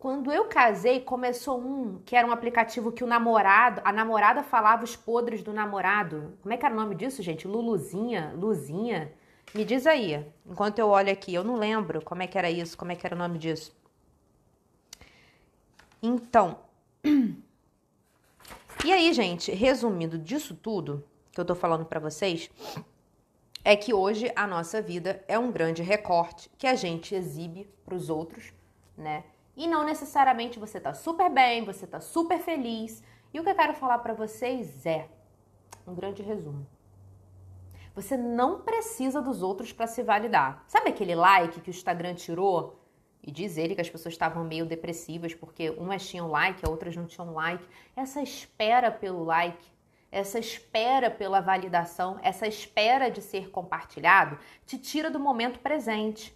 Quando 0.00 0.32
eu 0.32 0.46
casei, 0.46 0.98
começou 0.98 1.60
um 1.60 1.98
que 2.06 2.16
era 2.16 2.26
um 2.26 2.32
aplicativo 2.32 2.90
que 2.90 3.04
o 3.04 3.06
namorado, 3.06 3.82
a 3.84 3.92
namorada 3.92 4.42
falava 4.42 4.82
os 4.82 4.96
podres 4.96 5.42
do 5.42 5.52
namorado. 5.52 6.38
Como 6.40 6.54
é 6.54 6.56
que 6.56 6.64
era 6.64 6.74
o 6.74 6.78
nome 6.78 6.94
disso, 6.94 7.22
gente? 7.22 7.46
Luluzinha? 7.46 8.32
Luzinha? 8.34 9.12
Me 9.54 9.62
diz 9.62 9.86
aí, 9.86 10.26
enquanto 10.46 10.78
eu 10.78 10.88
olho 10.88 11.12
aqui. 11.12 11.34
Eu 11.34 11.44
não 11.44 11.54
lembro 11.54 12.02
como 12.02 12.22
é 12.22 12.26
que 12.26 12.38
era 12.38 12.50
isso, 12.50 12.78
como 12.78 12.90
é 12.90 12.96
que 12.96 13.06
era 13.06 13.14
o 13.14 13.18
nome 13.18 13.38
disso. 13.38 13.76
Então. 16.02 16.58
E 18.82 18.90
aí, 18.90 19.12
gente, 19.12 19.52
resumindo 19.52 20.18
disso 20.18 20.54
tudo 20.54 21.04
que 21.30 21.38
eu 21.38 21.44
tô 21.44 21.54
falando 21.54 21.84
para 21.84 22.00
vocês, 22.00 22.50
é 23.62 23.76
que 23.76 23.92
hoje 23.92 24.32
a 24.34 24.46
nossa 24.46 24.80
vida 24.80 25.22
é 25.28 25.38
um 25.38 25.52
grande 25.52 25.82
recorte 25.82 26.50
que 26.56 26.66
a 26.66 26.74
gente 26.74 27.14
exibe 27.14 27.68
para 27.84 27.94
os 27.94 28.08
outros, 28.08 28.54
né? 28.96 29.22
E 29.56 29.66
não 29.66 29.84
necessariamente 29.84 30.58
você 30.58 30.80
tá 30.80 30.94
super 30.94 31.30
bem, 31.30 31.64
você 31.64 31.86
tá 31.86 32.00
super 32.00 32.38
feliz. 32.38 33.02
E 33.32 33.38
o 33.38 33.44
que 33.44 33.50
eu 33.50 33.54
quero 33.54 33.74
falar 33.74 33.98
para 33.98 34.14
vocês 34.14 34.84
é 34.86 35.08
um 35.86 35.94
grande 35.94 36.22
resumo. 36.22 36.66
Você 37.94 38.16
não 38.16 38.60
precisa 38.60 39.20
dos 39.20 39.42
outros 39.42 39.72
para 39.72 39.86
se 39.86 40.02
validar. 40.02 40.64
Sabe 40.66 40.90
aquele 40.90 41.14
like 41.14 41.60
que 41.60 41.70
o 41.70 41.72
Instagram 41.72 42.14
tirou? 42.14 42.80
E 43.22 43.30
diz 43.30 43.58
ele 43.58 43.74
que 43.74 43.80
as 43.80 43.90
pessoas 43.90 44.14
estavam 44.14 44.44
meio 44.44 44.64
depressivas 44.64 45.34
porque 45.34 45.70
umas 45.70 46.08
tinham 46.08 46.28
like, 46.28 46.66
outras 46.66 46.96
não 46.96 47.06
tinham 47.06 47.34
like. 47.34 47.66
Essa 47.94 48.22
espera 48.22 48.90
pelo 48.90 49.24
like, 49.24 49.62
essa 50.10 50.38
espera 50.38 51.10
pela 51.10 51.40
validação, 51.40 52.18
essa 52.22 52.46
espera 52.46 53.10
de 53.10 53.20
ser 53.20 53.50
compartilhado, 53.50 54.38
te 54.64 54.78
tira 54.78 55.10
do 55.10 55.20
momento 55.20 55.60
presente. 55.60 56.34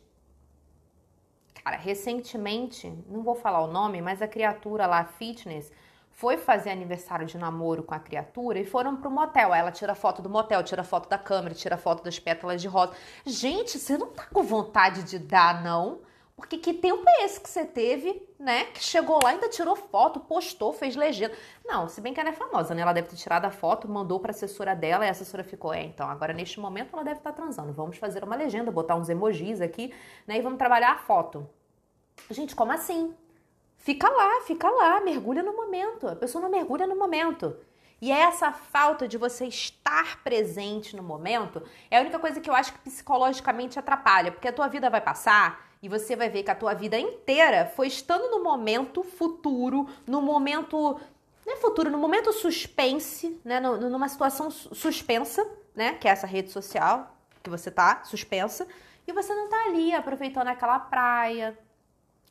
Cara, 1.65 1.79
recentemente, 1.79 2.93
não 3.09 3.23
vou 3.23 3.35
falar 3.35 3.63
o 3.63 3.67
nome, 3.73 4.03
mas 4.03 4.21
a 4.21 4.29
criatura 4.29 4.87
lá, 4.87 5.03
fitness, 5.03 5.73
foi 6.11 6.37
fazer 6.37 6.69
aniversário 6.69 7.27
de 7.27 7.39
namoro 7.39 7.83
com 7.83 7.95
a 7.95 7.99
criatura 7.99 8.59
e 8.59 8.67
foram 8.67 8.97
pro 8.97 9.11
motel. 9.11 9.51
Aí 9.51 9.61
ela 9.61 9.73
tira 9.73 9.95
foto 9.95 10.21
do 10.21 10.29
motel, 10.29 10.63
tira 10.63 10.85
foto 10.85 11.09
da 11.09 11.17
câmera, 11.17 11.55
tira 11.55 11.79
foto 11.79 12.05
das 12.05 12.19
pétalas 12.19 12.61
de 12.61 12.69
rosa. 12.69 12.93
Gente, 13.25 13.79
você 13.79 13.97
não 13.97 14.09
tá 14.09 14.27
com 14.27 14.43
vontade 14.43 15.05
de 15.05 15.19
dar, 15.19 15.63
não? 15.65 16.01
Porque 16.37 16.59
que 16.59 16.75
tempo 16.75 17.05
é 17.07 17.25
esse 17.25 17.41
que 17.41 17.49
você 17.49 17.65
teve, 17.65 18.21
né? 18.39 18.65
Que 18.65 18.83
chegou 18.83 19.21
lá, 19.23 19.31
ainda 19.31 19.49
tirou 19.49 19.77
foto, 19.77 20.19
postou, 20.19 20.73
fez 20.73 20.97
legenda. 20.97 21.35
Não, 21.65 21.89
se 21.89 22.01
bem 22.01 22.13
que 22.13 22.19
ela 22.19 22.31
é 22.31 22.33
famosa, 22.33 22.75
né? 22.75 22.83
Ela 22.83 22.93
deve 22.93 23.09
ter 23.09 23.17
tirado 23.17 23.45
a 23.45 23.51
foto, 23.51 23.89
mandou 23.89 24.19
pra 24.19 24.33
assessora 24.33 24.75
dela 24.75 25.05
e 25.05 25.09
a 25.09 25.13
assessora 25.13 25.45
ficou, 25.45 25.73
é, 25.73 25.83
então, 25.83 26.09
agora 26.09 26.33
neste 26.33 26.59
momento 26.59 26.91
ela 26.93 27.05
deve 27.05 27.19
estar 27.19 27.31
tá 27.31 27.37
transando. 27.41 27.73
Vamos 27.73 27.99
fazer 27.99 28.25
uma 28.25 28.35
legenda, 28.35 28.71
botar 28.73 28.97
uns 28.97 29.09
emojis 29.09 29.61
aqui, 29.61 29.95
né? 30.27 30.37
E 30.37 30.41
vamos 30.41 30.59
trabalhar 30.59 30.91
a 30.91 30.99
foto. 30.99 31.49
Gente, 32.31 32.57
como 32.57 32.73
assim? 32.73 33.15
Fica 33.77 34.09
lá, 34.09 34.41
fica 34.47 34.69
lá, 34.69 35.01
mergulha 35.01 35.43
no 35.43 35.55
momento. 35.55 36.09
A 36.09 36.17
pessoa 36.17 36.43
não 36.43 36.51
mergulha 36.51 36.87
no 36.87 36.97
momento. 36.97 37.57
E 38.01 38.11
essa 38.11 38.53
falta 38.53 39.07
de 39.07 39.17
você 39.17 39.47
estar 39.47 40.23
presente 40.25 40.97
no 40.97 41.03
momento 41.03 41.63
é 41.91 41.99
a 41.99 42.01
única 42.01 42.19
coisa 42.19 42.41
que 42.41 42.51
eu 42.51 42.55
acho 42.55 42.73
que 42.73 42.79
psicologicamente 42.81 43.79
atrapalha, 43.79 44.33
porque 44.33 44.49
a 44.49 44.53
tua 44.53 44.69
vida 44.69 44.91
vai 44.91 45.01
passar 45.01 45.71
e 45.85 45.89
você 45.89 46.17
vai 46.17 46.31
ver 46.31 46.43
que 46.43 46.51
a 46.51 46.55
tua 46.55 46.73
vida 46.73 46.99
inteira 46.99 47.71
foi 47.77 47.89
estando 47.89 48.31
no 48.31 48.43
momento 48.43 49.03
futuro, 49.03 49.87
no 50.07 50.23
momento. 50.23 50.99
Não 51.45 51.53
é 51.53 51.57
futuro, 51.57 51.91
no 51.91 51.99
momento 51.99 52.33
suspense, 52.33 53.39
né? 53.45 53.61
Numa 53.61 54.09
situação 54.09 54.51
suspensa, 54.51 55.47
né? 55.75 55.93
Que 55.93 56.09
é 56.09 56.11
essa 56.11 56.27
rede 56.27 56.51
social 56.51 57.15
que 57.43 57.51
você 57.51 57.71
tá, 57.71 58.03
suspensa, 58.03 58.67
e 59.07 59.13
você 59.13 59.35
não 59.35 59.51
tá 59.51 59.65
ali 59.67 59.95
aproveitando 59.95 60.49
aquela 60.49 60.79
praia. 60.79 61.59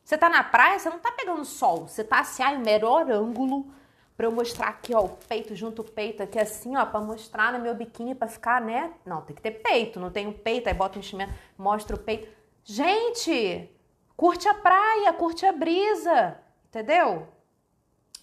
Você 0.04 0.18
tá 0.18 0.28
na 0.30 0.44
praia, 0.44 0.80
você 0.80 0.90
não 0.90 0.98
tá 0.98 1.12
pegando 1.12 1.46
sol, 1.46 1.88
você 1.88 2.04
tá 2.04 2.22
assim, 2.22 2.42
ai, 2.42 2.58
o 2.58 2.60
melhor 2.62 3.08
ângulo 3.12 3.72
para 4.18 4.26
eu 4.26 4.32
mostrar 4.32 4.70
aqui, 4.70 4.96
ó, 4.96 5.02
o 5.02 5.10
peito 5.10 5.56
junto 5.56 5.84
o 5.84 5.86
peito 5.86 6.24
aqui 6.24 6.40
assim, 6.40 6.76
ó, 6.76 6.84
para 6.88 7.00
mostrar 7.02 7.54
no 7.54 7.60
meu 7.60 7.76
biquíni 7.76 8.16
para 8.16 8.28
ficar, 8.28 8.60
né? 8.60 8.92
Não, 9.06 9.22
tem 9.22 9.36
que 9.36 9.44
ter 9.44 9.52
peito, 9.52 10.00
não 10.00 10.10
tem 10.10 10.28
o 10.28 10.34
peito, 10.34 10.68
aí 10.68 10.74
bota 10.74 10.98
o 10.98 11.00
enchimento, 11.00 11.32
mostra 11.56 11.96
o 11.96 12.00
peito. 12.00 12.42
Gente, 12.66 13.70
curte 14.16 14.48
a 14.48 14.54
praia, 14.54 15.12
curte 15.14 15.46
a 15.46 15.52
brisa, 15.52 16.38
entendeu? 16.68 17.28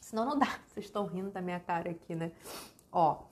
Senão 0.01 0.25
não 0.25 0.39
dá. 0.39 0.49
Vocês 0.67 0.87
estão 0.87 1.07
rindo 1.07 1.31
da 1.31 1.43
minha 1.43 1.61
cara 1.61 1.91
aqui, 1.91 2.15
né? 2.15 2.33
Ó, 2.91 3.23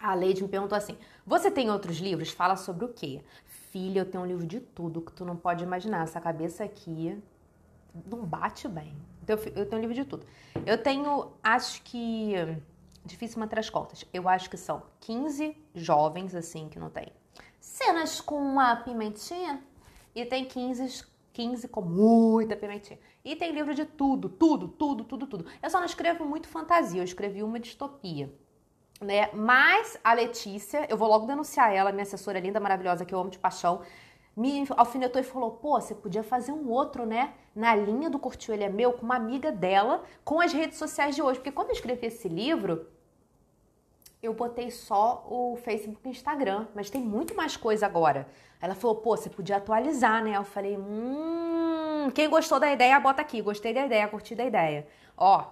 a 0.00 0.14
Leide 0.14 0.42
me 0.42 0.48
perguntou 0.48 0.76
assim: 0.76 0.96
Você 1.26 1.50
tem 1.50 1.70
outros 1.70 1.98
livros? 1.98 2.30
Fala 2.30 2.56
sobre 2.56 2.84
o 2.86 2.88
quê? 2.88 3.22
Filha, 3.70 4.00
eu 4.00 4.10
tenho 4.10 4.24
um 4.24 4.26
livro 4.26 4.46
de 4.46 4.58
tudo 4.58 5.02
que 5.02 5.12
tu 5.12 5.24
não 5.24 5.36
pode 5.36 5.62
imaginar. 5.64 6.04
Essa 6.04 6.20
cabeça 6.20 6.64
aqui 6.64 7.22
não 8.06 8.24
bate 8.24 8.66
bem. 8.68 8.96
Então, 9.22 9.36
eu 9.54 9.66
tenho 9.66 9.78
um 9.78 9.80
livro 9.80 9.94
de 9.94 10.04
tudo. 10.04 10.26
Eu 10.66 10.82
tenho, 10.82 11.32
acho 11.42 11.82
que. 11.82 12.34
Difícil 13.04 13.38
manter 13.38 13.58
as 13.58 13.68
contas. 13.68 14.04
Eu 14.12 14.28
acho 14.28 14.48
que 14.48 14.56
são 14.56 14.82
15 15.00 15.56
jovens, 15.74 16.34
assim, 16.34 16.68
que 16.68 16.78
não 16.78 16.88
tem. 16.88 17.12
Cenas 17.60 18.20
com 18.20 18.36
uma 18.36 18.76
pimentinha 18.76 19.62
e 20.14 20.24
tem 20.24 20.44
15, 20.44 21.04
15 21.32 21.68
com 21.68 21.80
muita 21.80 22.56
pimentinha. 22.56 22.98
E 23.24 23.36
tem 23.36 23.52
livro 23.52 23.74
de 23.74 23.84
tudo, 23.84 24.28
tudo, 24.28 24.68
tudo, 24.68 25.04
tudo, 25.04 25.26
tudo. 25.26 25.46
Eu 25.62 25.70
só 25.70 25.78
não 25.78 25.86
escrevo 25.86 26.24
muito 26.24 26.48
fantasia, 26.48 27.00
eu 27.00 27.04
escrevi 27.04 27.42
uma 27.42 27.58
distopia. 27.58 28.32
Né? 29.00 29.30
Mas 29.32 29.98
a 30.04 30.12
Letícia, 30.12 30.86
eu 30.88 30.96
vou 30.96 31.08
logo 31.08 31.26
denunciar 31.26 31.74
ela, 31.74 31.90
minha 31.90 32.02
assessora 32.02 32.38
linda, 32.38 32.60
maravilhosa, 32.60 33.04
que 33.04 33.14
eu 33.14 33.18
amo 33.18 33.30
de 33.30 33.38
paixão, 33.38 33.82
me 34.36 34.64
alfinetou 34.76 35.20
e 35.20 35.24
falou: 35.24 35.50
pô, 35.50 35.80
você 35.80 35.94
podia 35.94 36.22
fazer 36.22 36.52
um 36.52 36.70
outro, 36.70 37.04
né? 37.04 37.34
Na 37.54 37.74
linha 37.74 38.08
do 38.08 38.18
Curtiu 38.18 38.54
Ele 38.54 38.64
é 38.64 38.68
Meu, 38.68 38.92
com 38.92 39.04
uma 39.04 39.16
amiga 39.16 39.52
dela, 39.52 40.04
com 40.24 40.40
as 40.40 40.52
redes 40.52 40.78
sociais 40.78 41.14
de 41.14 41.22
hoje. 41.22 41.38
Porque 41.38 41.52
quando 41.52 41.68
eu 41.68 41.74
escrevi 41.74 42.06
esse 42.06 42.28
livro, 42.28 42.86
eu 44.22 44.32
botei 44.32 44.70
só 44.70 45.26
o 45.28 45.56
Facebook 45.56 46.00
e 46.04 46.08
o 46.08 46.12
Instagram, 46.12 46.68
mas 46.74 46.88
tem 46.88 47.00
muito 47.00 47.34
mais 47.34 47.56
coisa 47.56 47.84
agora. 47.86 48.28
Ela 48.60 48.76
falou, 48.76 48.96
pô, 48.96 49.16
você 49.16 49.28
podia 49.28 49.56
atualizar, 49.56 50.22
né? 50.22 50.36
Eu 50.36 50.44
falei, 50.44 50.78
hum, 50.78 52.08
quem 52.14 52.30
gostou 52.30 52.60
da 52.60 52.72
ideia, 52.72 53.00
bota 53.00 53.20
aqui. 53.20 53.42
Gostei 53.42 53.74
da 53.74 53.84
ideia, 53.84 54.06
curti 54.06 54.36
da 54.36 54.44
ideia. 54.44 54.86
Ó, 55.16 55.46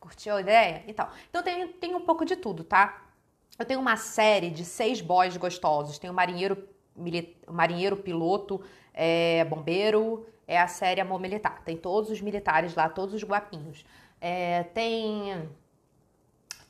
curtiu 0.00 0.34
a 0.34 0.40
ideia? 0.40 0.82
Então, 0.88 1.06
então 1.28 1.40
tem, 1.40 1.68
tem 1.68 1.94
um 1.94 2.00
pouco 2.00 2.24
de 2.24 2.34
tudo, 2.34 2.64
tá? 2.64 3.00
Eu 3.56 3.64
tenho 3.64 3.78
uma 3.78 3.96
série 3.96 4.50
de 4.50 4.64
seis 4.64 5.00
boys 5.00 5.36
gostosos. 5.36 5.96
Tem 5.96 6.10
o 6.10 6.14
marinheiro, 6.14 6.68
marinheiro 7.46 7.96
piloto, 7.96 8.60
é, 8.92 9.44
bombeiro, 9.44 10.26
é 10.48 10.58
a 10.58 10.66
série 10.66 11.00
Amor 11.00 11.20
Militar. 11.20 11.62
Tem 11.64 11.76
todos 11.76 12.10
os 12.10 12.20
militares 12.20 12.74
lá, 12.74 12.88
todos 12.88 13.14
os 13.14 13.22
guapinhos. 13.22 13.84
É, 14.20 14.64
tem 14.64 15.48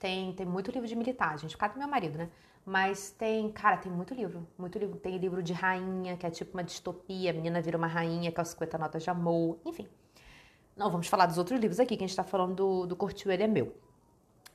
tem, 0.01 0.33
tem 0.33 0.47
muito 0.47 0.71
livro 0.71 0.89
de 0.89 0.97
militar, 0.97 1.39
gente, 1.39 1.53
por 1.53 1.61
causa 1.61 1.75
do 1.75 1.79
meu 1.79 1.87
marido, 1.87 2.19
né? 2.19 2.31
Mas 2.65 3.11
tem, 3.11 3.51
cara, 3.53 3.77
tem 3.77 3.93
muito 3.93 4.15
livro, 4.15 4.47
muito 4.59 4.79
livro. 4.79 4.99
Tem 4.99 5.17
livro 5.19 5.43
de 5.43 5.53
rainha, 5.53 6.17
que 6.17 6.27
é 6.27 6.31
tipo 6.31 6.55
uma 6.55 6.65
distopia, 6.65 7.31
a 7.31 7.35
menina 7.35 7.61
vira 7.61 7.77
uma 7.77 7.87
rainha, 7.87 8.33
que 8.33 8.41
é 8.41 8.43
os 8.43 8.49
50 8.49 8.79
notas 8.79 9.03
de 9.03 9.11
amor, 9.11 9.59
enfim. 9.65 9.87
Não, 10.77 10.91
vamos 10.91 11.07
falar 11.07 11.27
dos 11.27 11.37
outros 11.37 11.61
livros 11.61 11.79
aqui, 11.79 11.97
que 11.97 12.05
a 12.05 12.07
gente 12.07 12.17
tá 12.17 12.25
falando 12.25 12.55
do, 12.55 12.87
do 12.87 12.97
Curtiu 12.97 13.31
Ele 13.31 13.43
é 13.43 13.47
Meu. 13.47 13.75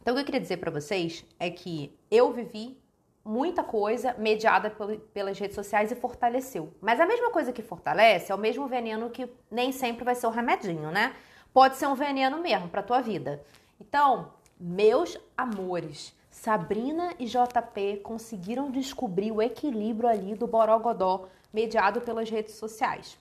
Então, 0.01 0.13
o 0.13 0.17
que 0.17 0.21
eu 0.21 0.25
queria 0.25 0.41
dizer 0.41 0.57
para 0.57 0.71
vocês 0.71 1.23
é 1.39 1.49
que 1.49 1.95
eu 2.09 2.33
vivi 2.33 2.79
muita 3.23 3.63
coisa 3.63 4.15
mediada 4.17 4.69
pelas 5.13 5.37
redes 5.37 5.55
sociais 5.55 5.91
e 5.91 5.95
fortaleceu. 5.95 6.73
Mas 6.81 6.99
a 6.99 7.05
mesma 7.05 7.31
coisa 7.31 7.51
que 7.51 7.61
fortalece 7.61 8.31
é 8.31 8.35
o 8.35 8.37
mesmo 8.37 8.67
veneno 8.67 9.09
que 9.09 9.27
nem 9.49 9.71
sempre 9.71 10.03
vai 10.03 10.15
ser 10.15 10.27
o 10.27 10.31
remedinho, 10.31 10.91
né? 10.91 11.15
Pode 11.53 11.75
ser 11.75 11.87
um 11.87 11.95
veneno 11.95 12.39
mesmo 12.39 12.69
para 12.69 12.83
tua 12.83 13.01
vida. 13.01 13.43
Então, 13.79 14.31
meus 14.59 15.17
amores, 15.37 16.15
Sabrina 16.29 17.13
e 17.17 17.25
JP 17.25 18.01
conseguiram 18.03 18.69
descobrir 18.69 19.31
o 19.31 19.41
equilíbrio 19.41 20.09
ali 20.09 20.35
do 20.35 20.47
borogodó 20.47 21.27
mediado 21.53 22.01
pelas 22.01 22.29
redes 22.29 22.55
sociais. 22.55 23.17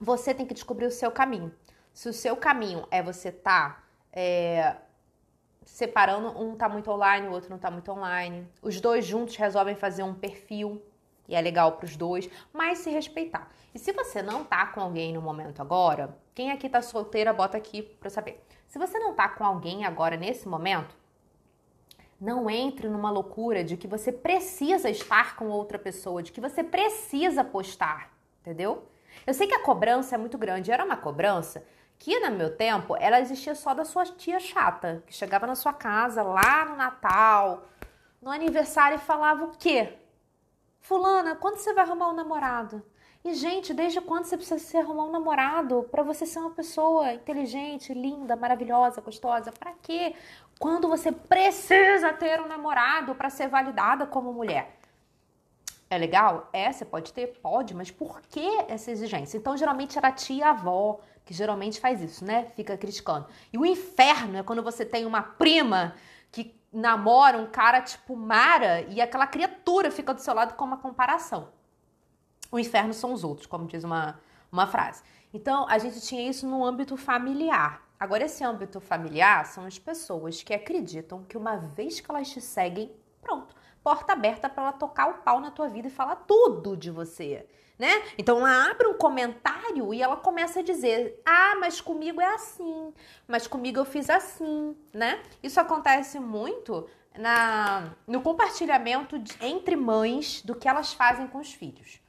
Você 0.00 0.34
tem 0.34 0.46
que 0.46 0.54
descobrir 0.54 0.86
o 0.86 0.90
seu 0.90 1.10
caminho. 1.10 1.52
Se 1.92 2.08
o 2.08 2.12
seu 2.12 2.36
caminho 2.36 2.86
é 2.90 3.02
você 3.02 3.30
tá 3.30 3.82
é, 4.12 4.76
separando, 5.64 6.28
um 6.38 6.56
tá 6.56 6.68
muito 6.68 6.90
online, 6.90 7.28
o 7.28 7.32
outro 7.32 7.50
não 7.50 7.58
tá 7.58 7.70
muito 7.70 7.90
online. 7.90 8.48
Os 8.62 8.80
dois 8.80 9.04
juntos 9.04 9.36
resolvem 9.36 9.74
fazer 9.74 10.02
um 10.02 10.14
perfil, 10.14 10.82
e 11.28 11.34
é 11.34 11.40
legal 11.40 11.72
para 11.72 11.86
os 11.86 11.96
dois, 11.96 12.28
mas 12.52 12.78
se 12.78 12.90
respeitar. 12.90 13.50
E 13.74 13.78
se 13.78 13.92
você 13.92 14.22
não 14.22 14.44
tá 14.44 14.66
com 14.66 14.80
alguém 14.80 15.12
no 15.12 15.20
momento 15.20 15.60
agora, 15.60 16.16
quem 16.34 16.50
aqui 16.50 16.68
tá 16.68 16.80
solteira, 16.80 17.32
bota 17.32 17.56
aqui 17.56 17.82
para 17.82 18.08
saber. 18.08 18.42
Se 18.76 18.78
você 18.78 18.98
não 18.98 19.14
tá 19.14 19.26
com 19.26 19.42
alguém 19.42 19.86
agora 19.86 20.18
nesse 20.18 20.46
momento, 20.46 20.94
não 22.20 22.50
entre 22.50 22.90
numa 22.90 23.10
loucura 23.10 23.64
de 23.64 23.74
que 23.74 23.88
você 23.88 24.12
precisa 24.12 24.90
estar 24.90 25.34
com 25.34 25.48
outra 25.48 25.78
pessoa, 25.78 26.22
de 26.22 26.30
que 26.30 26.42
você 26.42 26.62
precisa 26.62 27.42
postar, 27.42 28.12
entendeu? 28.42 28.86
Eu 29.26 29.32
sei 29.32 29.46
que 29.46 29.54
a 29.54 29.62
cobrança 29.62 30.14
é 30.14 30.18
muito 30.18 30.36
grande. 30.36 30.70
Era 30.70 30.84
uma 30.84 30.98
cobrança 30.98 31.66
que, 31.98 32.20
no 32.20 32.36
meu 32.36 32.54
tempo, 32.54 32.94
ela 33.00 33.18
existia 33.18 33.54
só 33.54 33.72
da 33.72 33.82
sua 33.82 34.04
tia 34.04 34.38
chata, 34.38 35.02
que 35.06 35.14
chegava 35.14 35.46
na 35.46 35.54
sua 35.54 35.72
casa 35.72 36.22
lá 36.22 36.66
no 36.66 36.76
Natal, 36.76 37.64
no 38.20 38.30
aniversário 38.30 38.96
e 38.96 39.00
falava 39.00 39.46
o 39.46 39.56
quê? 39.56 39.94
Fulana, 40.80 41.34
quando 41.34 41.56
você 41.56 41.72
vai 41.72 41.84
arrumar 41.84 42.10
um 42.10 42.14
namorado? 42.14 42.82
E, 43.26 43.34
gente, 43.34 43.74
desde 43.74 44.00
quando 44.00 44.24
você 44.24 44.36
precisa 44.36 44.60
se 44.60 44.76
arrumar 44.76 45.06
um 45.06 45.10
namorado 45.10 45.84
para 45.90 46.04
você 46.04 46.24
ser 46.24 46.38
uma 46.38 46.52
pessoa 46.52 47.12
inteligente, 47.12 47.92
linda, 47.92 48.36
maravilhosa, 48.36 49.00
gostosa? 49.00 49.50
Para 49.50 49.72
quê? 49.82 50.14
Quando 50.60 50.86
você 50.86 51.10
precisa 51.10 52.12
ter 52.12 52.40
um 52.40 52.46
namorado 52.46 53.16
para 53.16 53.28
ser 53.28 53.48
validada 53.48 54.06
como 54.06 54.32
mulher? 54.32 54.78
É 55.90 55.98
legal? 55.98 56.48
É, 56.52 56.70
você 56.70 56.84
pode 56.84 57.12
ter? 57.12 57.26
Pode, 57.42 57.74
mas 57.74 57.90
por 57.90 58.22
que 58.22 58.46
essa 58.68 58.92
exigência? 58.92 59.36
Então, 59.36 59.56
geralmente 59.56 59.98
era 59.98 60.12
tia 60.12 60.50
avó 60.50 61.00
que 61.24 61.34
geralmente 61.34 61.80
faz 61.80 62.00
isso, 62.00 62.24
né? 62.24 62.46
Fica 62.54 62.78
criticando. 62.78 63.26
E 63.52 63.58
o 63.58 63.66
inferno 63.66 64.38
é 64.38 64.44
quando 64.44 64.62
você 64.62 64.84
tem 64.84 65.04
uma 65.04 65.20
prima 65.20 65.96
que 66.30 66.54
namora 66.72 67.38
um 67.38 67.46
cara 67.46 67.80
tipo 67.80 68.14
Mara 68.14 68.82
e 68.82 69.00
aquela 69.00 69.26
criatura 69.26 69.90
fica 69.90 70.14
do 70.14 70.20
seu 70.20 70.32
lado 70.32 70.54
com 70.54 70.64
uma 70.64 70.76
comparação. 70.76 71.56
O 72.50 72.58
inferno 72.58 72.94
são 72.94 73.12
os 73.12 73.24
outros, 73.24 73.46
como 73.46 73.66
diz 73.66 73.84
uma, 73.84 74.20
uma 74.50 74.66
frase. 74.66 75.02
Então, 75.32 75.66
a 75.68 75.78
gente 75.78 76.00
tinha 76.00 76.28
isso 76.28 76.46
no 76.46 76.64
âmbito 76.64 76.96
familiar. 76.96 77.82
Agora, 77.98 78.24
esse 78.24 78.44
âmbito 78.44 78.80
familiar 78.80 79.46
são 79.46 79.64
as 79.64 79.78
pessoas 79.78 80.42
que 80.42 80.54
acreditam 80.54 81.24
que 81.24 81.36
uma 81.36 81.56
vez 81.56 82.00
que 82.00 82.10
elas 82.10 82.28
te 82.28 82.40
seguem, 82.40 82.94
pronto, 83.20 83.54
porta 83.82 84.12
aberta 84.12 84.48
para 84.48 84.64
ela 84.64 84.72
tocar 84.72 85.08
o 85.08 85.14
pau 85.22 85.40
na 85.40 85.50
tua 85.50 85.68
vida 85.68 85.88
e 85.88 85.90
falar 85.90 86.16
tudo 86.16 86.76
de 86.76 86.90
você. 86.90 87.46
Né? 87.78 88.02
Então 88.16 88.38
ela 88.38 88.70
abre 88.70 88.86
um 88.86 88.94
comentário 88.94 89.92
e 89.92 90.02
ela 90.02 90.16
começa 90.16 90.60
a 90.60 90.62
dizer: 90.62 91.20
"Ah, 91.26 91.54
mas 91.60 91.78
comigo 91.78 92.20
é 92.20 92.34
assim, 92.34 92.92
mas 93.28 93.46
comigo 93.46 93.78
eu 93.78 93.84
fiz 93.84 94.08
assim", 94.08 94.74
né? 94.94 95.22
Isso 95.42 95.60
acontece 95.60 96.18
muito 96.18 96.88
na 97.18 97.92
no 98.06 98.22
compartilhamento 98.22 99.18
de, 99.18 99.36
entre 99.44 99.76
mães 99.76 100.40
do 100.42 100.54
que 100.54 100.66
elas 100.66 100.94
fazem 100.94 101.26
com 101.26 101.38
os 101.38 101.52
filhos. 101.52 102.00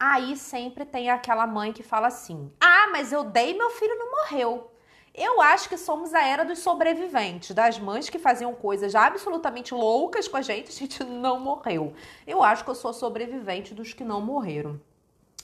Aí 0.00 0.34
sempre 0.34 0.86
tem 0.86 1.10
aquela 1.10 1.46
mãe 1.46 1.74
que 1.74 1.82
fala 1.82 2.06
assim: 2.06 2.50
Ah, 2.58 2.88
mas 2.90 3.12
eu 3.12 3.22
dei 3.22 3.52
meu 3.52 3.68
filho 3.68 3.98
não 3.98 4.10
morreu. 4.10 4.72
Eu 5.12 5.42
acho 5.42 5.68
que 5.68 5.76
somos 5.76 6.14
a 6.14 6.22
era 6.24 6.42
dos 6.42 6.60
sobreviventes, 6.60 7.54
das 7.54 7.78
mães 7.78 8.08
que 8.08 8.18
faziam 8.18 8.54
coisas 8.54 8.94
absolutamente 8.94 9.74
loucas 9.74 10.26
com 10.26 10.38
a 10.38 10.42
gente, 10.42 10.70
a 10.70 10.72
gente 10.72 11.04
não 11.04 11.38
morreu. 11.38 11.92
Eu 12.26 12.42
acho 12.42 12.64
que 12.64 12.70
eu 12.70 12.74
sou 12.74 12.94
sobrevivente 12.94 13.74
dos 13.74 13.92
que 13.92 14.02
não 14.02 14.22
morreram. 14.22 14.80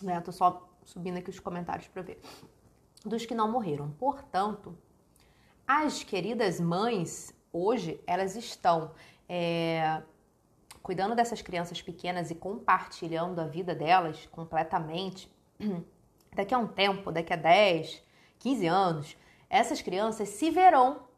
Né? 0.00 0.18
Tô 0.22 0.32
só 0.32 0.66
subindo 0.84 1.18
aqui 1.18 1.28
os 1.28 1.40
comentários 1.40 1.88
para 1.88 2.00
ver. 2.00 2.18
Dos 3.04 3.26
que 3.26 3.34
não 3.34 3.50
morreram. 3.50 3.90
Portanto, 3.98 4.74
as 5.66 6.02
queridas 6.02 6.60
mães, 6.60 7.34
hoje, 7.52 8.00
elas 8.06 8.36
estão 8.36 8.92
é, 9.28 10.00
cuidando 10.86 11.16
dessas 11.16 11.42
crianças 11.42 11.82
pequenas 11.82 12.30
e 12.30 12.34
compartilhando 12.36 13.40
a 13.40 13.44
vida 13.44 13.74
delas 13.74 14.24
completamente, 14.30 15.28
daqui 16.32 16.54
a 16.54 16.58
um 16.58 16.68
tempo, 16.68 17.10
daqui 17.10 17.32
a 17.32 17.36
10, 17.36 18.00
15 18.38 18.66
anos, 18.68 19.16
essas 19.50 19.82
crianças 19.82 20.28
se 20.28 20.48
verão 20.48 21.08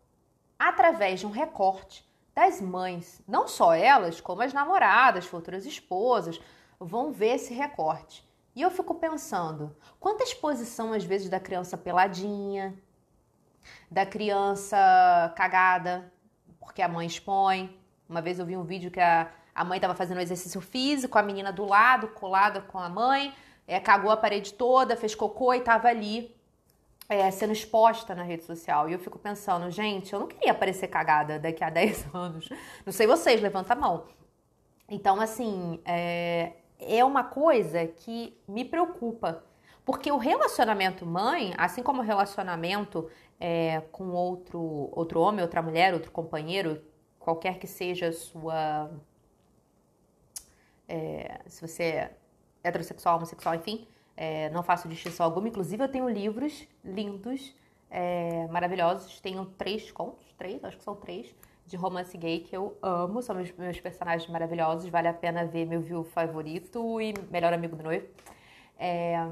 através 0.58 1.20
de 1.20 1.26
um 1.26 1.30
recorte 1.30 2.02
das 2.34 2.62
mães. 2.62 3.20
Não 3.28 3.46
só 3.46 3.74
elas, 3.74 4.22
como 4.22 4.40
as 4.40 4.54
namoradas, 4.54 5.26
futuras 5.26 5.66
esposas, 5.66 6.40
vão 6.80 7.12
ver 7.12 7.34
esse 7.34 7.52
recorte. 7.52 8.26
E 8.56 8.62
eu 8.62 8.70
fico 8.70 8.94
pensando, 8.94 9.76
quanta 10.00 10.24
exposição 10.24 10.94
às 10.94 11.04
vezes 11.04 11.28
da 11.28 11.38
criança 11.38 11.76
peladinha, 11.76 12.74
da 13.90 14.06
criança 14.06 15.30
cagada, 15.36 16.10
porque 16.58 16.80
a 16.80 16.88
mãe 16.88 17.06
expõe. 17.06 17.78
Uma 18.08 18.22
vez 18.22 18.38
eu 18.38 18.46
vi 18.46 18.56
um 18.56 18.64
vídeo 18.64 18.90
que 18.90 18.98
a, 18.98 19.30
a 19.58 19.64
mãe 19.64 19.78
estava 19.78 19.92
fazendo 19.92 20.18
um 20.18 20.20
exercício 20.20 20.60
físico, 20.60 21.18
a 21.18 21.22
menina 21.22 21.52
do 21.52 21.64
lado, 21.64 22.06
colada 22.08 22.60
com 22.60 22.78
a 22.78 22.88
mãe, 22.88 23.34
é, 23.66 23.80
cagou 23.80 24.08
a 24.08 24.16
parede 24.16 24.54
toda, 24.54 24.96
fez 24.96 25.16
cocô 25.16 25.52
e 25.52 25.58
estava 25.58 25.88
ali 25.88 26.32
é, 27.08 27.28
sendo 27.32 27.52
exposta 27.52 28.14
na 28.14 28.22
rede 28.22 28.44
social. 28.44 28.88
E 28.88 28.92
eu 28.92 29.00
fico 29.00 29.18
pensando, 29.18 29.68
gente, 29.68 30.12
eu 30.12 30.20
não 30.20 30.28
queria 30.28 30.52
aparecer 30.52 30.86
cagada 30.86 31.40
daqui 31.40 31.64
a 31.64 31.70
10 31.70 32.14
anos. 32.14 32.48
Não 32.86 32.92
sei 32.92 33.08
vocês, 33.08 33.40
levanta 33.40 33.72
a 33.72 33.76
mão. 33.76 34.06
Então, 34.88 35.20
assim, 35.20 35.80
é, 35.84 36.52
é 36.78 37.04
uma 37.04 37.24
coisa 37.24 37.84
que 37.84 38.40
me 38.46 38.64
preocupa. 38.64 39.42
Porque 39.84 40.12
o 40.12 40.18
relacionamento 40.18 41.04
mãe, 41.04 41.52
assim 41.58 41.82
como 41.82 42.00
o 42.00 42.04
relacionamento 42.04 43.10
é, 43.40 43.82
com 43.90 44.10
outro, 44.10 44.88
outro 44.92 45.20
homem, 45.20 45.42
outra 45.42 45.60
mulher, 45.60 45.94
outro 45.94 46.12
companheiro, 46.12 46.80
qualquer 47.18 47.58
que 47.58 47.66
seja 47.66 48.08
a 48.08 48.12
sua 48.12 48.88
é, 50.88 51.40
se 51.46 51.60
você 51.60 51.82
é 51.82 52.16
heterossexual, 52.64 53.16
homossexual, 53.16 53.54
enfim, 53.54 53.86
é, 54.16 54.50
não 54.50 54.62
faço 54.62 54.88
distinção 54.88 55.24
alguma. 55.24 55.48
Inclusive, 55.48 55.82
eu 55.82 55.88
tenho 55.88 56.08
livros 56.08 56.66
lindos, 56.84 57.54
é, 57.90 58.46
maravilhosos. 58.48 59.20
Tenho 59.20 59.44
três 59.44 59.92
contos, 59.92 60.26
três, 60.36 60.64
acho 60.64 60.76
que 60.76 60.82
são 60.82 60.96
três, 60.96 61.34
de 61.66 61.76
romance 61.76 62.16
gay 62.16 62.40
que 62.40 62.56
eu 62.56 62.76
amo. 62.82 63.22
São 63.22 63.36
meus, 63.36 63.52
meus 63.52 63.80
personagens 63.80 64.28
maravilhosos. 64.28 64.88
Vale 64.88 65.08
a 65.08 65.14
pena 65.14 65.44
ver 65.44 65.66
meu 65.66 65.80
viu 65.80 66.02
favorito 66.02 67.00
e 67.00 67.14
melhor 67.30 67.52
amigo 67.52 67.76
do 67.76 67.82
noivo. 67.82 68.08
É, 68.78 69.28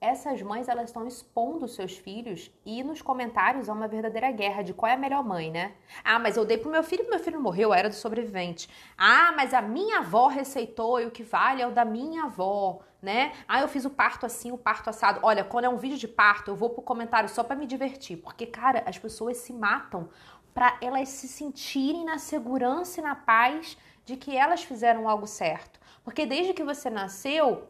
essas 0.00 0.40
mães 0.40 0.66
elas 0.66 0.86
estão 0.86 1.06
expondo 1.06 1.68
seus 1.68 1.96
filhos 1.98 2.50
e 2.64 2.82
nos 2.82 3.02
comentários 3.02 3.68
há 3.68 3.72
uma 3.74 3.86
verdadeira 3.86 4.30
guerra 4.32 4.62
de 4.62 4.72
qual 4.72 4.90
é 4.90 4.94
a 4.94 4.98
melhor 4.98 5.22
mãe, 5.22 5.50
né? 5.50 5.74
Ah, 6.02 6.18
mas 6.18 6.38
eu 6.38 6.44
dei 6.44 6.56
pro 6.56 6.70
meu 6.70 6.82
filho 6.82 7.04
e 7.04 7.10
meu 7.10 7.18
filho 7.18 7.38
morreu, 7.38 7.74
era 7.74 7.88
do 7.88 7.94
sobrevivente. 7.94 8.68
Ah, 8.96 9.32
mas 9.36 9.52
a 9.52 9.60
minha 9.60 9.98
avó 9.98 10.28
receitou 10.28 10.98
e 10.98 11.04
o 11.04 11.10
que 11.10 11.22
vale 11.22 11.60
é 11.60 11.66
o 11.66 11.70
da 11.70 11.84
minha 11.84 12.24
avó, 12.24 12.80
né? 13.02 13.32
Ah, 13.46 13.60
eu 13.60 13.68
fiz 13.68 13.84
o 13.84 13.90
parto 13.90 14.24
assim, 14.24 14.50
o 14.50 14.56
parto 14.56 14.88
assado. 14.88 15.20
Olha, 15.22 15.44
quando 15.44 15.66
é 15.66 15.68
um 15.68 15.76
vídeo 15.76 15.98
de 15.98 16.08
parto, 16.08 16.50
eu 16.50 16.56
vou 16.56 16.70
pro 16.70 16.80
comentário 16.80 17.28
só 17.28 17.44
para 17.44 17.54
me 17.54 17.66
divertir, 17.66 18.16
porque 18.16 18.46
cara, 18.46 18.82
as 18.86 18.98
pessoas 18.98 19.36
se 19.36 19.52
matam 19.52 20.08
para 20.54 20.78
elas 20.80 21.10
se 21.10 21.28
sentirem 21.28 22.06
na 22.06 22.16
segurança 22.16 23.00
e 23.00 23.02
na 23.02 23.14
paz 23.14 23.76
de 24.06 24.16
que 24.16 24.34
elas 24.34 24.62
fizeram 24.62 25.06
algo 25.06 25.26
certo. 25.26 25.78
Porque 26.02 26.24
desde 26.24 26.54
que 26.54 26.64
você 26.64 26.88
nasceu, 26.88 27.68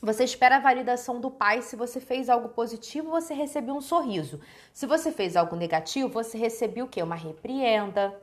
você 0.00 0.24
espera 0.24 0.56
a 0.56 0.60
validação 0.60 1.20
do 1.20 1.30
pai. 1.30 1.62
Se 1.62 1.76
você 1.76 2.00
fez 2.00 2.28
algo 2.28 2.50
positivo, 2.50 3.10
você 3.10 3.34
recebeu 3.34 3.74
um 3.74 3.80
sorriso. 3.80 4.40
Se 4.72 4.86
você 4.86 5.10
fez 5.10 5.36
algo 5.36 5.56
negativo, 5.56 6.08
você 6.08 6.36
recebeu 6.36 6.86
o 6.86 6.88
quê? 6.88 7.02
Uma 7.02 7.14
repreenda. 7.14 8.14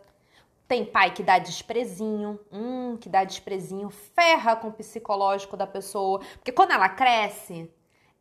Tem 0.68 0.86
pai 0.86 1.12
que 1.12 1.24
dá 1.24 1.38
desprezinho, 1.38 2.40
hum, 2.52 2.98
que 2.98 3.10
dá 3.10 3.24
desprezinho, 3.24 3.90
ferra 3.90 4.56
com 4.56 4.70
o 4.70 4.74
psicológico 4.74 5.58
da 5.58 5.68
pessoa. 5.68 6.20
Porque 6.36 6.52
quando 6.52 6.72
ela 6.72 6.88
cresce, 6.88 7.70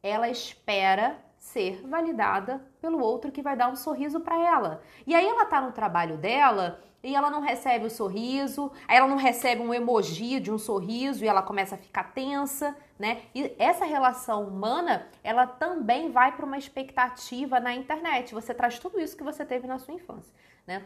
ela 0.03 0.29
espera 0.29 1.17
ser 1.39 1.81
validada 1.87 2.63
pelo 2.81 3.01
outro 3.01 3.33
que 3.33 3.43
vai 3.43 3.57
dar 3.57 3.71
um 3.71 3.77
sorriso 3.77 4.21
para 4.21 4.39
ela. 4.39 4.83
E 5.07 5.15
aí 5.15 5.27
ela 5.27 5.45
tá 5.45 5.61
no 5.61 5.73
trabalho 5.73 6.17
dela 6.17 6.81
e 7.03 7.15
ela 7.15 7.31
não 7.31 7.41
recebe 7.41 7.87
o 7.87 7.91
sorriso, 7.91 8.71
aí 8.87 8.99
ela 8.99 9.09
não 9.09 9.17
recebe 9.17 9.63
um 9.63 9.73
emoji 9.73 10.39
de 10.39 10.53
um 10.53 10.59
sorriso 10.59 11.25
e 11.25 11.29
ela 11.29 11.43
começa 11.43 11.75
a 11.75 11.79
ficar 11.79 12.13
tensa, 12.13 12.77
né? 13.01 13.23
E 13.35 13.57
essa 13.59 13.87
relação 13.87 14.47
humana, 14.47 15.09
ela 15.25 15.47
também 15.47 16.11
vai 16.11 16.37
para 16.37 16.45
uma 16.45 16.59
expectativa 16.59 17.59
na 17.59 17.75
internet. 17.75 18.35
Você 18.35 18.53
traz 18.53 18.79
tudo 18.79 19.01
isso 19.01 19.17
que 19.17 19.25
você 19.25 19.43
teve 19.43 19.67
na 19.67 19.79
sua 19.79 19.95
infância, 19.95 20.35
né? 20.67 20.85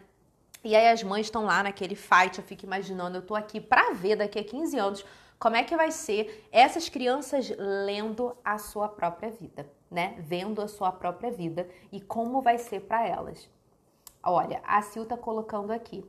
E 0.62 0.76
aí 0.76 0.88
as 0.88 1.02
mães 1.02 1.26
estão 1.26 1.44
lá 1.44 1.64
naquele 1.64 1.96
fight, 1.96 2.38
eu 2.38 2.44
fico 2.44 2.64
imaginando, 2.64 3.18
eu 3.18 3.22
tô 3.22 3.34
aqui 3.34 3.60
para 3.60 3.92
ver 3.92 4.14
daqui 4.14 4.38
a 4.38 4.44
15 4.44 4.78
anos 4.78 5.04
como 5.40 5.56
é 5.56 5.64
que 5.64 5.76
vai 5.76 5.90
ser 5.90 6.48
essas 6.52 6.88
crianças 6.88 7.52
lendo 7.58 8.34
a 8.44 8.58
sua 8.58 8.88
própria 8.88 9.30
vida, 9.30 9.68
né? 9.90 10.14
Vendo 10.20 10.62
a 10.62 10.68
sua 10.68 10.92
própria 10.92 11.32
vida 11.32 11.68
e 11.90 12.00
como 12.00 12.40
vai 12.40 12.58
ser 12.58 12.82
para 12.82 13.04
elas. 13.04 13.50
Olha, 14.22 14.62
a 14.64 14.80
Sil 14.86 15.04
tá 15.04 15.16
colocando 15.16 15.72
aqui. 15.72 16.04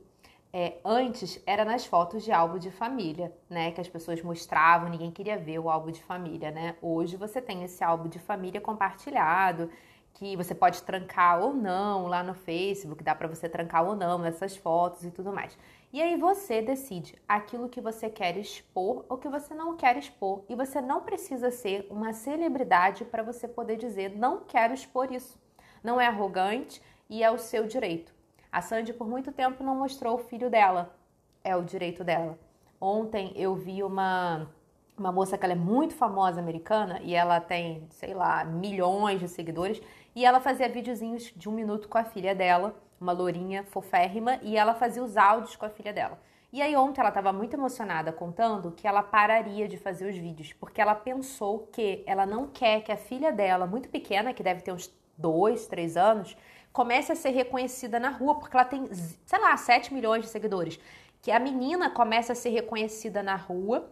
É, 0.58 0.78
antes 0.82 1.38
era 1.44 1.66
nas 1.66 1.84
fotos 1.84 2.24
de 2.24 2.32
álbum 2.32 2.56
de 2.56 2.70
família, 2.70 3.30
né? 3.46 3.72
Que 3.72 3.80
as 3.82 3.88
pessoas 3.88 4.22
mostravam, 4.22 4.88
ninguém 4.88 5.10
queria 5.10 5.36
ver 5.36 5.58
o 5.58 5.68
álbum 5.68 5.90
de 5.90 6.02
família, 6.02 6.50
né? 6.50 6.76
Hoje 6.80 7.14
você 7.14 7.42
tem 7.42 7.62
esse 7.62 7.84
álbum 7.84 8.08
de 8.08 8.18
família 8.18 8.58
compartilhado, 8.58 9.70
que 10.14 10.34
você 10.34 10.54
pode 10.54 10.82
trancar 10.82 11.42
ou 11.42 11.52
não 11.52 12.06
lá 12.06 12.22
no 12.22 12.32
Facebook, 12.32 13.04
dá 13.04 13.14
para 13.14 13.28
você 13.28 13.50
trancar 13.50 13.86
ou 13.86 13.94
não 13.94 14.24
essas 14.24 14.56
fotos 14.56 15.04
e 15.04 15.10
tudo 15.10 15.30
mais. 15.30 15.58
E 15.92 16.00
aí 16.00 16.16
você 16.16 16.62
decide 16.62 17.18
aquilo 17.28 17.68
que 17.68 17.82
você 17.82 18.08
quer 18.08 18.34
expor 18.38 19.04
ou 19.10 19.18
que 19.18 19.28
você 19.28 19.52
não 19.52 19.76
quer 19.76 19.98
expor. 19.98 20.42
E 20.48 20.54
você 20.54 20.80
não 20.80 21.02
precisa 21.02 21.50
ser 21.50 21.86
uma 21.90 22.14
celebridade 22.14 23.04
para 23.04 23.22
você 23.22 23.46
poder 23.46 23.76
dizer 23.76 24.16
não 24.16 24.40
quero 24.40 24.72
expor 24.72 25.12
isso. 25.12 25.38
Não 25.84 26.00
é 26.00 26.06
arrogante 26.06 26.80
e 27.10 27.22
é 27.22 27.30
o 27.30 27.36
seu 27.36 27.66
direito. 27.66 28.15
A 28.56 28.62
Sandy 28.62 28.94
por 28.94 29.06
muito 29.06 29.32
tempo 29.32 29.62
não 29.62 29.74
mostrou 29.74 30.14
o 30.14 30.18
filho 30.18 30.48
dela. 30.48 30.96
É 31.44 31.54
o 31.54 31.62
direito 31.62 32.02
dela. 32.02 32.38
Ontem 32.80 33.30
eu 33.36 33.54
vi 33.54 33.82
uma 33.82 34.48
uma 34.96 35.12
moça 35.12 35.36
que 35.36 35.44
ela 35.44 35.52
é 35.52 35.56
muito 35.56 35.92
famosa 35.92 36.40
americana 36.40 36.98
e 37.02 37.14
ela 37.14 37.38
tem, 37.38 37.86
sei 37.90 38.14
lá, 38.14 38.42
milhões 38.46 39.20
de 39.20 39.28
seguidores 39.28 39.78
e 40.14 40.24
ela 40.24 40.40
fazia 40.40 40.70
videozinhos 40.70 41.34
de 41.36 41.50
um 41.50 41.52
minuto 41.52 41.86
com 41.86 41.98
a 41.98 42.04
filha 42.04 42.34
dela, 42.34 42.74
uma 42.98 43.12
lourinha 43.12 43.62
foférrima, 43.62 44.40
e 44.40 44.56
ela 44.56 44.72
fazia 44.72 45.04
os 45.04 45.18
áudios 45.18 45.54
com 45.54 45.66
a 45.66 45.68
filha 45.68 45.92
dela. 45.92 46.18
E 46.50 46.62
aí 46.62 46.74
ontem 46.74 47.02
ela 47.02 47.10
estava 47.10 47.34
muito 47.34 47.54
emocionada 47.54 48.10
contando 48.10 48.72
que 48.72 48.88
ela 48.88 49.02
pararia 49.02 49.68
de 49.68 49.76
fazer 49.76 50.08
os 50.08 50.16
vídeos, 50.16 50.54
porque 50.54 50.80
ela 50.80 50.94
pensou 50.94 51.68
que 51.70 52.02
ela 52.06 52.24
não 52.24 52.46
quer 52.46 52.80
que 52.80 52.90
a 52.90 52.96
filha 52.96 53.30
dela, 53.30 53.66
muito 53.66 53.90
pequena, 53.90 54.32
que 54.32 54.42
deve 54.42 54.62
ter 54.62 54.72
uns 54.72 54.90
dois, 55.18 55.66
três 55.66 55.94
anos, 55.94 56.34
comece 56.76 57.10
a 57.10 57.16
ser 57.16 57.30
reconhecida 57.30 57.98
na 57.98 58.10
rua, 58.10 58.34
porque 58.34 58.54
ela 58.54 58.66
tem, 58.66 58.86
sei 58.92 59.38
lá, 59.38 59.56
7 59.56 59.94
milhões 59.94 60.22
de 60.22 60.28
seguidores. 60.28 60.78
Que 61.22 61.30
a 61.30 61.38
menina 61.38 61.88
comece 61.88 62.30
a 62.30 62.34
ser 62.34 62.50
reconhecida 62.50 63.22
na 63.22 63.34
rua 63.34 63.90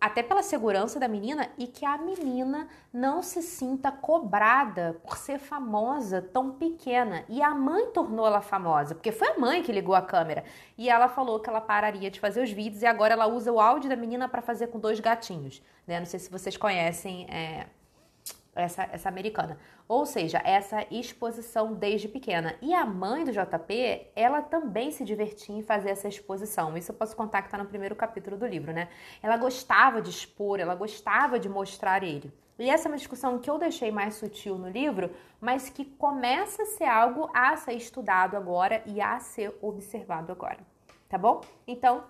até 0.00 0.22
pela 0.22 0.42
segurança 0.42 0.98
da 0.98 1.06
menina 1.06 1.50
e 1.58 1.66
que 1.66 1.84
a 1.84 1.98
menina 1.98 2.66
não 2.90 3.22
se 3.22 3.42
sinta 3.42 3.92
cobrada 3.92 4.98
por 5.04 5.18
ser 5.18 5.38
famosa 5.38 6.22
tão 6.22 6.52
pequena. 6.52 7.26
E 7.28 7.42
a 7.42 7.54
mãe 7.54 7.88
tornou 7.88 8.26
ela 8.26 8.40
famosa, 8.40 8.94
porque 8.94 9.12
foi 9.12 9.28
a 9.28 9.38
mãe 9.38 9.62
que 9.62 9.70
ligou 9.70 9.94
a 9.94 10.00
câmera. 10.00 10.44
E 10.78 10.88
ela 10.88 11.08
falou 11.08 11.40
que 11.40 11.50
ela 11.50 11.60
pararia 11.60 12.10
de 12.10 12.18
fazer 12.18 12.42
os 12.42 12.50
vídeos 12.50 12.80
e 12.80 12.86
agora 12.86 13.12
ela 13.12 13.26
usa 13.26 13.52
o 13.52 13.60
áudio 13.60 13.90
da 13.90 13.96
menina 13.96 14.26
para 14.30 14.40
fazer 14.40 14.68
com 14.68 14.80
dois 14.80 14.98
gatinhos. 14.98 15.62
Né? 15.86 15.98
Não 15.98 16.06
sei 16.06 16.18
se 16.18 16.30
vocês 16.30 16.56
conhecem. 16.56 17.26
É 17.28 17.66
essa, 18.54 18.88
essa 18.92 19.08
americana. 19.08 19.58
Ou 19.86 20.06
seja, 20.06 20.40
essa 20.44 20.86
exposição 20.90 21.74
desde 21.74 22.08
pequena. 22.08 22.56
E 22.62 22.72
a 22.72 22.86
mãe 22.86 23.24
do 23.24 23.32
JP, 23.32 24.06
ela 24.14 24.40
também 24.40 24.90
se 24.90 25.04
divertia 25.04 25.54
em 25.54 25.62
fazer 25.62 25.90
essa 25.90 26.08
exposição. 26.08 26.76
Isso 26.76 26.92
eu 26.92 26.96
posso 26.96 27.16
contar 27.16 27.42
que 27.42 27.48
está 27.48 27.58
no 27.58 27.66
primeiro 27.66 27.94
capítulo 27.94 28.36
do 28.36 28.46
livro, 28.46 28.72
né? 28.72 28.88
Ela 29.22 29.36
gostava 29.36 30.00
de 30.00 30.10
expor, 30.10 30.60
ela 30.60 30.74
gostava 30.74 31.38
de 31.38 31.48
mostrar 31.48 32.02
ele. 32.02 32.32
E 32.58 32.70
essa 32.70 32.88
é 32.88 32.90
uma 32.90 32.96
discussão 32.96 33.38
que 33.38 33.50
eu 33.50 33.58
deixei 33.58 33.90
mais 33.90 34.14
sutil 34.14 34.56
no 34.56 34.68
livro, 34.68 35.10
mas 35.40 35.68
que 35.68 35.84
começa 35.84 36.62
a 36.62 36.66
ser 36.66 36.84
algo 36.84 37.28
a 37.34 37.56
ser 37.56 37.72
estudado 37.72 38.36
agora 38.36 38.82
e 38.86 39.00
a 39.00 39.18
ser 39.18 39.56
observado 39.60 40.30
agora. 40.30 40.60
Tá 41.08 41.18
bom? 41.18 41.40
Então, 41.66 42.04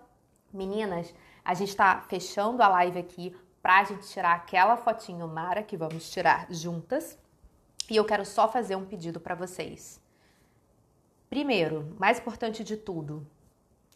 meninas, 0.52 1.14
a 1.44 1.54
gente 1.54 1.70
está 1.70 2.00
fechando 2.08 2.62
a 2.62 2.68
live 2.68 2.98
aqui 2.98 3.34
pra 3.64 3.82
gente 3.82 4.06
tirar 4.08 4.34
aquela 4.34 4.76
fotinho 4.76 5.26
Mara 5.26 5.62
que 5.62 5.74
vamos 5.74 6.10
tirar 6.10 6.46
juntas. 6.50 7.18
E 7.88 7.96
eu 7.96 8.04
quero 8.04 8.22
só 8.22 8.46
fazer 8.46 8.76
um 8.76 8.84
pedido 8.84 9.18
para 9.18 9.34
vocês. 9.34 9.98
Primeiro, 11.30 11.96
mais 11.98 12.18
importante 12.18 12.62
de 12.62 12.76
tudo, 12.76 13.26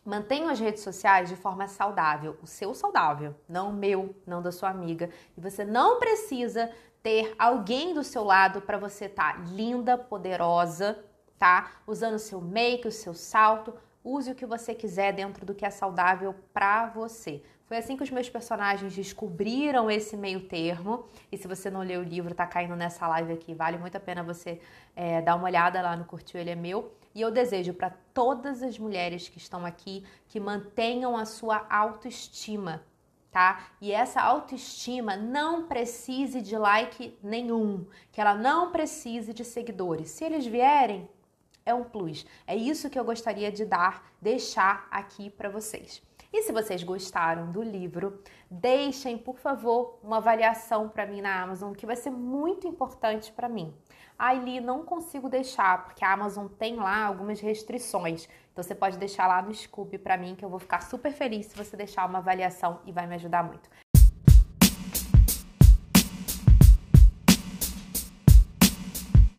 mantenham 0.03 0.49
as 0.49 0.59
redes 0.59 0.83
sociais 0.83 1.29
de 1.29 1.37
forma 1.37 1.69
saudável, 1.69 2.39
o 2.43 2.47
seu 2.47 2.73
saudável, 2.73 3.35
não 3.47 3.69
o 3.69 3.75
meu, 3.75 4.17
não 4.27 4.41
da 4.41 4.51
sua 4.51 4.71
amiga. 4.71 5.11
E 5.37 5.41
você 5.41 5.67
não 5.67 5.99
precisa 5.99 6.73
ter 7.03 7.35
alguém 7.39 7.93
do 7.93 8.03
seu 8.03 8.25
lado 8.25 8.63
para 8.63 8.79
você 8.79 9.05
estar 9.05 9.35
tá 9.35 9.45
linda, 9.51 9.99
poderosa, 9.99 11.05
tá? 11.39 11.73
Usando 11.87 12.15
o 12.15 12.19
seu 12.19 12.41
make, 12.41 12.89
o 12.89 12.93
seu 12.93 13.13
salto, 13.13 13.75
use 14.03 14.31
o 14.31 14.35
que 14.35 14.47
você 14.47 14.75
quiser 14.75 15.13
dentro 15.13 15.45
do 15.45 15.55
que 15.55 15.67
é 15.67 15.71
saudável 15.71 16.35
para 16.55 16.87
você. 16.87 17.43
Foi 17.69 17.77
assim 17.77 17.99
que 17.99 18.03
os 18.03 18.11
meus 18.11 18.31
personagens 18.31 18.97
descobriram 18.97 19.91
esse 19.91 20.17
meio 20.17 20.41
termo. 20.49 21.05
E 21.31 21.37
se 21.37 21.47
você 21.47 21.69
não 21.69 21.83
leu 21.83 22.01
o 22.01 22.03
livro, 22.03 22.35
tá 22.35 22.47
caindo 22.47 22.75
nessa 22.75 23.07
live 23.07 23.35
aqui. 23.35 23.53
Vale 23.53 23.77
muito 23.77 23.95
a 23.95 24.01
pena 24.01 24.23
você 24.23 24.59
é, 24.97 25.21
dar 25.21 25.35
uma 25.35 25.45
olhada 25.45 25.83
lá 25.83 25.95
no 25.95 26.07
Curtiu 26.07 26.41
Ele 26.41 26.49
é 26.49 26.55
Meu. 26.55 26.95
E 27.15 27.21
eu 27.21 27.31
desejo 27.31 27.75
para 27.75 27.91
todas 28.15 28.63
as 28.63 28.79
mulheres 28.79 29.29
que 29.29 29.37
estão 29.37 29.67
aqui 29.67 30.03
que 30.29 30.41
mantenham 30.41 31.15
a 31.15 31.27
sua 31.27 31.67
autoestima, 31.69 32.83
tá? 33.31 33.67
E 33.83 33.93
essa 33.93 34.23
autoestima 34.23 35.15
não 35.15 35.67
precise 35.67 36.41
de 36.41 36.57
like 36.57 37.19
nenhum, 37.23 37.87
que 38.11 38.19
ela 38.19 38.35
não 38.35 38.73
precise 38.73 39.35
de 39.35 39.45
seguidores. 39.45 40.09
Se 40.11 40.25
eles 40.25 40.47
vierem, 40.47 41.07
é 41.67 41.75
um 41.75 41.85
plus. 41.85 42.25
É 42.47 42.57
isso 42.57 42.89
que 42.89 42.99
eu 42.99 43.05
gostaria 43.05 43.53
de 43.53 43.67
dar, 43.67 44.11
deixar 44.23 44.89
aqui 44.91 45.29
para 45.29 45.51
vocês. 45.51 46.08
E 46.31 46.43
se 46.43 46.53
vocês 46.53 46.83
gostaram 46.83 47.51
do 47.51 47.63
livro, 47.63 48.23
deixem, 48.51 49.17
por 49.17 49.39
favor, 49.39 49.99
uma 50.03 50.19
avaliação 50.19 50.87
para 50.87 51.07
mim 51.07 51.23
na 51.23 51.43
Amazon, 51.43 51.73
que 51.73 51.87
vai 51.87 51.97
ser 51.97 52.11
muito 52.11 52.69
importante 52.69 53.33
para 53.33 53.49
mim. 53.49 53.75
Ai, 54.19 54.39
Li, 54.39 54.61
não 54.61 54.85
consigo 54.85 55.29
deixar, 55.29 55.85
porque 55.85 56.05
a 56.05 56.13
Amazon 56.13 56.47
tem 56.47 56.77
lá 56.77 57.07
algumas 57.07 57.41
restrições. 57.41 58.29
Então 58.53 58.63
você 58.63 58.75
pode 58.75 58.99
deixar 58.99 59.27
lá 59.27 59.41
no 59.41 59.55
Scoop 59.55 59.97
para 59.99 60.19
mim, 60.19 60.35
que 60.35 60.45
eu 60.45 60.51
vou 60.51 60.59
ficar 60.59 60.83
super 60.83 61.13
feliz 61.13 61.47
se 61.47 61.57
você 61.57 61.77
deixar 61.77 62.05
uma 62.05 62.19
avaliação 62.19 62.81
e 62.85 62.93
vai 62.93 63.07
me 63.07 63.15
ajudar 63.15 63.43
muito. 63.43 63.71